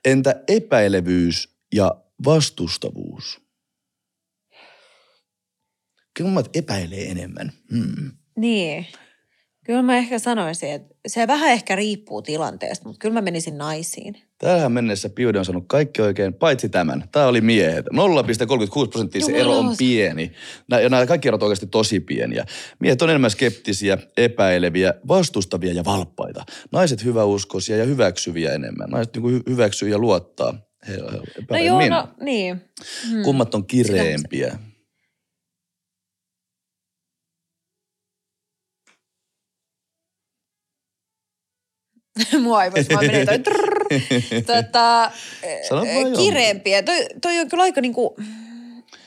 [0.04, 3.40] Entä epäilevyys ja vastustavuus?
[6.14, 7.52] Kyllä mä epäilee enemmän.
[7.72, 8.10] Hmm.
[8.36, 8.86] Niin.
[9.66, 14.22] Kyllä mä ehkä sanoisin, että se vähän ehkä riippuu tilanteesta, mutta kyllä mä menisin naisiin.
[14.38, 17.04] Tähän mennessä Piude on sanonut kaikki oikein, paitsi tämän.
[17.12, 17.86] Tämä oli miehet.
[17.86, 20.32] 0,36 prosenttia se ero on pieni.
[20.70, 22.44] Nä- Ja nämä kaikki erot oikeasti tosi pieniä.
[22.80, 26.44] Miehet on enemmän skeptisiä, epäileviä, vastustavia ja valppaita.
[26.72, 28.90] Naiset hyväuskoisia ja hyväksyviä enemmän.
[28.90, 30.54] Naiset niin hy- hyväksyy ja luottaa
[30.88, 31.66] No paremmin.
[31.66, 32.60] joo, no niin.
[33.10, 33.22] Hmm.
[33.22, 34.58] Kummat on kireempiä.
[42.42, 43.38] Mua ei voisi vaan menee toi
[44.62, 45.10] tota,
[45.42, 45.60] eh,
[46.16, 46.82] kireempiä.
[46.82, 48.16] Toi, toi on kyllä aika niinku,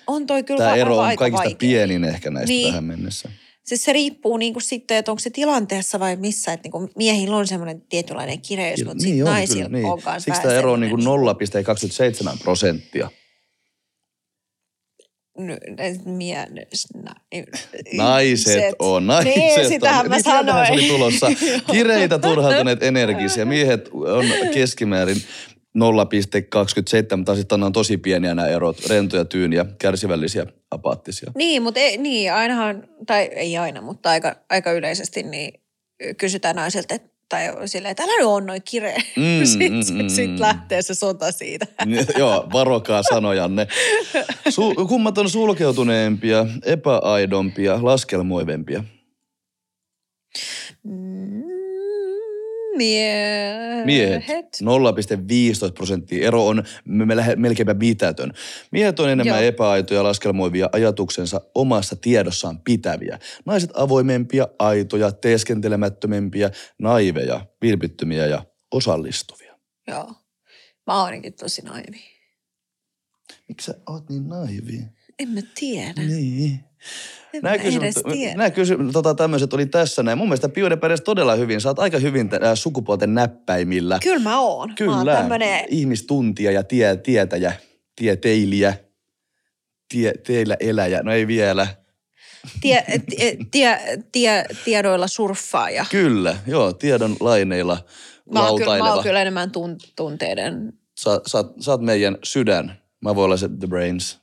[0.07, 1.55] on toi kyllä Tämä ero on kaikista vaikea.
[1.59, 2.67] pienin ehkä näistä Niin.
[2.67, 3.29] tähän mennessä.
[3.69, 6.53] Siis se riippuu niinku sitten, että onko se tilanteessa vai missä.
[6.53, 9.85] Että niinku miehillä on semmoinen tietynlainen kireys, mutta sitten Niin on naisilla kyllä, niin.
[9.85, 11.01] on kanssa Siksi tämä ero on niin kuin
[12.33, 13.09] 0,27 prosenttia.
[17.93, 19.67] Naiset on, naiset niin, on.
[19.67, 20.87] sitähän mä Niin oli sanoin.
[20.87, 21.27] tulossa.
[21.71, 23.45] Kireitä, turhautuneet, energisiä.
[23.45, 25.21] Miehet on keskimäärin
[25.79, 28.85] 0,27, mutta sitten on tosi pieniä nämä erot.
[28.89, 31.31] Rentoja, tyyniä, kärsivällisiä, apaattisia.
[31.35, 35.53] Niin, mutta ei, niin, ainahan, tai ei aina, mutta aika, aika yleisesti niin
[36.17, 39.01] kysytään naiselta, että tai silleen, että älä nyt on noin kireä.
[39.15, 40.39] Mm, sitten mm, sit, mm, sit mm.
[40.39, 41.65] lähtee se sota siitä.
[41.85, 43.67] Niin, Joo, varokaa sanojanne.
[44.49, 48.83] Su- kummat on sulkeutuneempia, epäaidompia, laskelmoivempia?
[50.83, 51.48] Mm,
[52.79, 53.85] miehet.
[53.85, 54.59] Miehet
[55.65, 56.27] 0,15 prosenttia.
[56.27, 56.63] Ero on
[57.35, 58.33] melkeinpä mitätön.
[58.71, 59.47] Miehet on enemmän Joo.
[59.47, 63.19] epäaitoja, laskelmoivia, ajatuksensa omassa tiedossaan pitäviä.
[63.45, 69.55] Naiset avoimempia, aitoja, teeskentelemättömämpiä, naiveja, vilpittömiä ja osallistuvia.
[69.87, 70.13] Joo.
[70.87, 72.01] Mä oon ainakin tosi naivi.
[73.47, 74.85] Miksi sä oot niin naivi?
[75.19, 76.01] En mä tiedä.
[76.01, 76.68] Niin.
[77.33, 78.35] Nämä, mä kysy- edes tiedä.
[78.35, 80.17] nämä kysy- tota, tämmöiset oli tässä näin.
[80.17, 80.49] Mun mielestä
[80.81, 81.59] pärjäsi todella hyvin.
[81.67, 83.99] Oot aika hyvin äh, sukupuolten näppäimillä.
[84.03, 84.69] Kyllä mä oon.
[84.79, 85.15] Mä oon Kyllä.
[85.15, 87.53] tämmönen, Ihmistuntija ja tie, tietäjä,
[87.95, 88.73] tieteilijä,
[89.89, 91.03] tie, teillä eläjä.
[91.03, 91.67] No ei vielä.
[92.61, 93.79] tie, tie, tie,
[94.11, 95.85] tie, tiedoilla surffaaja.
[95.91, 97.77] Kyllä, joo, tiedon laineilla
[98.33, 100.73] Mä oon, kyllä, mä oon kyllä enemmän tun, tunteiden.
[100.99, 102.79] Sä, sä, sä oot meidän sydän.
[103.01, 104.19] Mä voin olla se The Brains.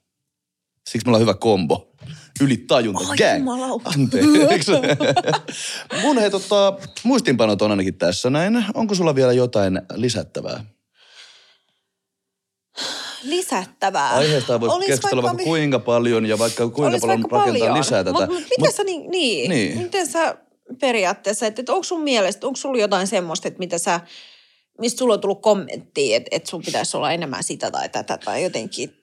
[0.89, 1.93] Siksi meillä on hyvä kombo.
[2.41, 3.49] Yli tajunta Ai gang.
[3.85, 4.73] Anteeksi.
[6.03, 8.65] Mun hei, tota, muistinpanot on ainakin tässä näin.
[8.75, 10.65] Onko sulla vielä jotain lisättävää?
[13.23, 14.11] Lisättävää.
[14.11, 17.79] Aiheesta voi Olis keskustella vaikka mi- kuinka paljon ja vaikka kuinka paljon vaikka rakentaa paljon.
[17.79, 18.19] lisää tätä.
[18.27, 19.71] Mut, mut miten sä niin, niin, Niin.
[19.71, 20.37] niin, miten sä
[20.81, 24.01] periaatteessa, että, että onko sun mielestä, onko sulla jotain semmoista, että mitä sä,
[24.81, 28.43] mistä sulla on tullut kommenttia, että, että sun pitäisi olla enemmän sitä tai tätä tai
[28.43, 28.97] jotenkin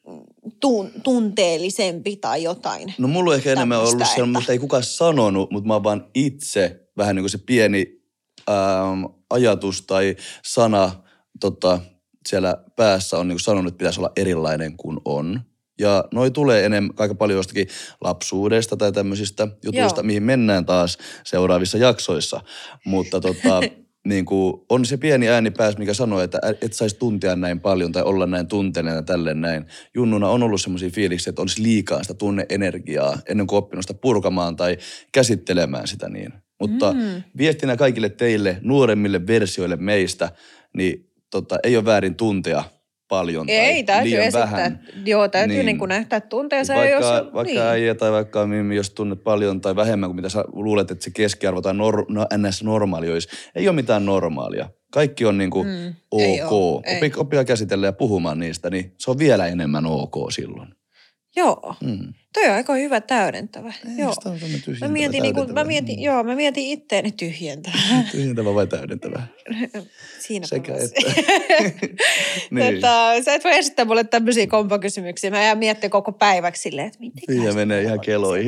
[0.60, 2.94] tun, tunteellisempi tai jotain.
[2.98, 6.06] No mulla on ehkä enemmän ollut että- musta ei kukaan sanonut, mutta mä oon vaan
[6.16, 8.02] itse vähän niin kuin se pieni
[8.50, 10.92] ähm, ajatus tai sana
[11.40, 11.80] tota,
[12.30, 15.42] siellä päässä on niin kuin sanonut, että pitäisi olla erilainen kuin on.
[15.80, 17.68] Ja noi tulee enemmän aika paljon jostakin
[18.02, 20.06] lapsuudesta tai tämmöisistä jutuista, Joo.
[20.06, 22.42] mihin mennään taas seuraavissa jaksoissa.
[22.86, 23.62] Mutta tota,
[24.08, 27.92] niin kuin, on se pieni ääni päässä, mikä sanoo, että et saisi tuntea näin paljon
[27.92, 29.66] tai olla näin tunteena ja tälleen näin.
[29.96, 34.56] Junnuna on ollut semmoisia fiiliksiä, että olisi liikaa sitä tunne-energiaa ennen kuin oppinut sitä purkamaan
[34.56, 34.78] tai
[35.12, 36.34] käsittelemään sitä niin.
[36.60, 37.24] Mutta Mm.
[37.38, 40.32] viestinä kaikille teille nuoremmille versioille meistä,
[40.78, 42.64] niin tota, ei ole väärin tuntea
[43.14, 44.52] paljon tai Ei, täytyy liian esittää.
[44.52, 44.80] vähän.
[45.06, 45.58] Joo, täytyy niin.
[45.58, 45.66] Niin.
[45.66, 46.76] Niin kuin näyttää tunteensa.
[46.76, 47.62] Vaikka, jos, vaikka niin.
[47.62, 51.12] äijä tai vaikka mimmi, jos tunnet paljon tai vähemmän kuin mitä sä luulet, että se
[51.12, 54.70] keskiarvo tai nor, no, ns-normaali olisi, ei ole mitään normaalia.
[54.94, 56.52] Kaikki on niinku Mm, ei ok.
[56.52, 56.98] oo, ei.
[56.98, 60.70] Opi, oppia käsitellä ja puhumaan niistä, niin se on vielä enemmän ok silloin.
[61.36, 62.14] Joo, Mm.
[62.34, 63.74] toi on aika hyvä täydentävä.
[63.98, 64.14] joo.
[64.14, 68.04] Sitä on Mä tyhjentävä, mietin, niin kuin, mä mietin, joo, mä mietin itteeni tyhjentävää.
[68.12, 69.24] Tyhjentävä vai täydentävä?
[70.28, 71.12] Siinä Sekä että.
[72.52, 72.76] niin.
[72.76, 75.32] tota, sä et voi esittää mulle tämmöisiä kompakysymyksiä.
[75.32, 78.48] Mä jään miettimään koko päiväksi silleen, että miten Siinä menee ihan keloihin.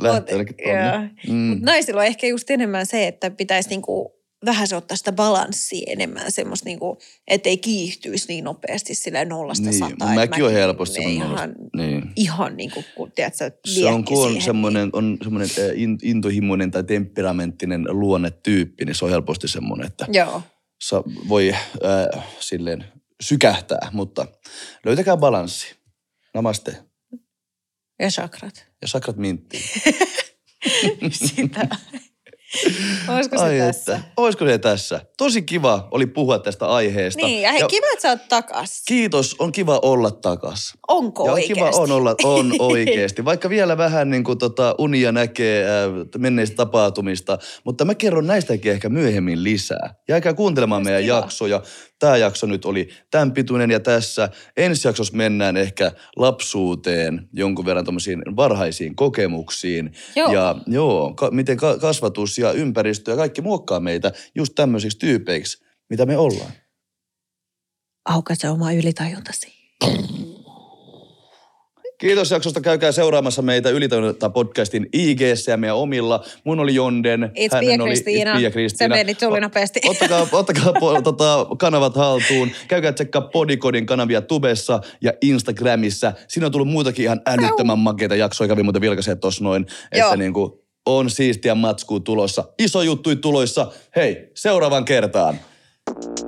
[0.00, 1.10] Lähtee tonne.
[1.28, 1.34] Mm.
[1.34, 5.82] Mut naisilla on ehkä just enemmän se, että pitäisi niinku vähän se ottaa sitä balanssia
[5.92, 10.14] enemmän, semmoista niinku, ettei kiihtyisi niin nopeasti sillä nollasta Niin, sataan.
[10.14, 12.10] mäkin on mäkin helposti semmoinen ihan, nollasta- niin.
[12.16, 16.70] ihan niinku, kun tiedät sä, Se on, kun on siihen, semmoinen, on semmoinen in- intohimoinen
[16.70, 20.42] tai temperamenttinen luonnetyyppi, niin se on helposti semmoinen, että Niin, joo.
[20.82, 22.84] sa, voi äh, silleen
[23.20, 24.26] sykähtää, mutta
[24.84, 25.74] löytäkää balanssi.
[26.34, 26.76] Namaste.
[28.00, 28.66] Ja chakrat.
[28.82, 29.62] Ja sakrat minttiin.
[31.10, 31.68] Sitä.
[33.14, 33.94] Olisiko se Ai tässä?
[33.96, 35.00] että, olisiko se tässä?
[35.16, 37.26] Tosi kiva oli puhua tästä aiheesta.
[37.26, 38.82] Niin, ja hei, kiva, että sä oot takas.
[38.88, 40.72] Kiitos, on kiva olla takas.
[40.88, 41.54] Onko ja on oikeasti?
[41.54, 43.24] kiva on olla, on oikeasti.
[43.24, 45.70] Vaikka vielä vähän niin kuin tota, unia näkee äh,
[46.18, 49.94] menneistä tapahtumista, mutta mä kerron näistäkin ehkä myöhemmin lisää.
[50.08, 51.16] Jääkää kuuntelemaan Olisi meidän kiva.
[51.16, 51.62] jaksoja.
[51.98, 54.28] Tämä jakso nyt oli tämän pituinen ja tässä.
[54.56, 59.92] Ensi jaksossa mennään ehkä lapsuuteen, jonkun verran tuommoisiin varhaisiin kokemuksiin.
[60.16, 60.32] Joo.
[60.32, 65.64] Ja joo, ka- miten ka- kasvatus ja ympäristö ja kaikki muokkaa meitä just tämmöisiksi tyypeiksi,
[65.90, 66.52] mitä me ollaan.
[68.04, 69.52] Aukaise oma ylitajuntasi.
[71.98, 72.60] Kiitos jaksosta.
[72.60, 76.24] Käykää seuraamassa meitä Ylitajunta podcastin ig ja meidän omilla.
[76.44, 77.22] Mun oli Jonden.
[77.22, 78.34] It's hänen Pia oli Kristiina.
[78.34, 78.94] It's Pia Se Kristiina.
[78.94, 79.80] meni tuli nopeasti.
[79.88, 82.50] Ottakaa, ottakaa po, tota, kanavat haltuun.
[82.68, 86.12] Käykää tsekkaa Podikodin kanavia Tubessa ja Instagramissa.
[86.28, 88.48] Siinä on tullut muitakin ihan älyttömän makeita jaksoja.
[88.48, 89.66] Kävin muuten vilkaisemaan tossa noin.
[89.94, 90.06] Joo.
[90.06, 92.44] Että niinku, on siistiä matskua tulossa.
[92.58, 93.72] Iso juttu tuloissa.
[93.96, 95.38] Hei, seuraavan kertaan.
[96.00, 96.27] Kiitos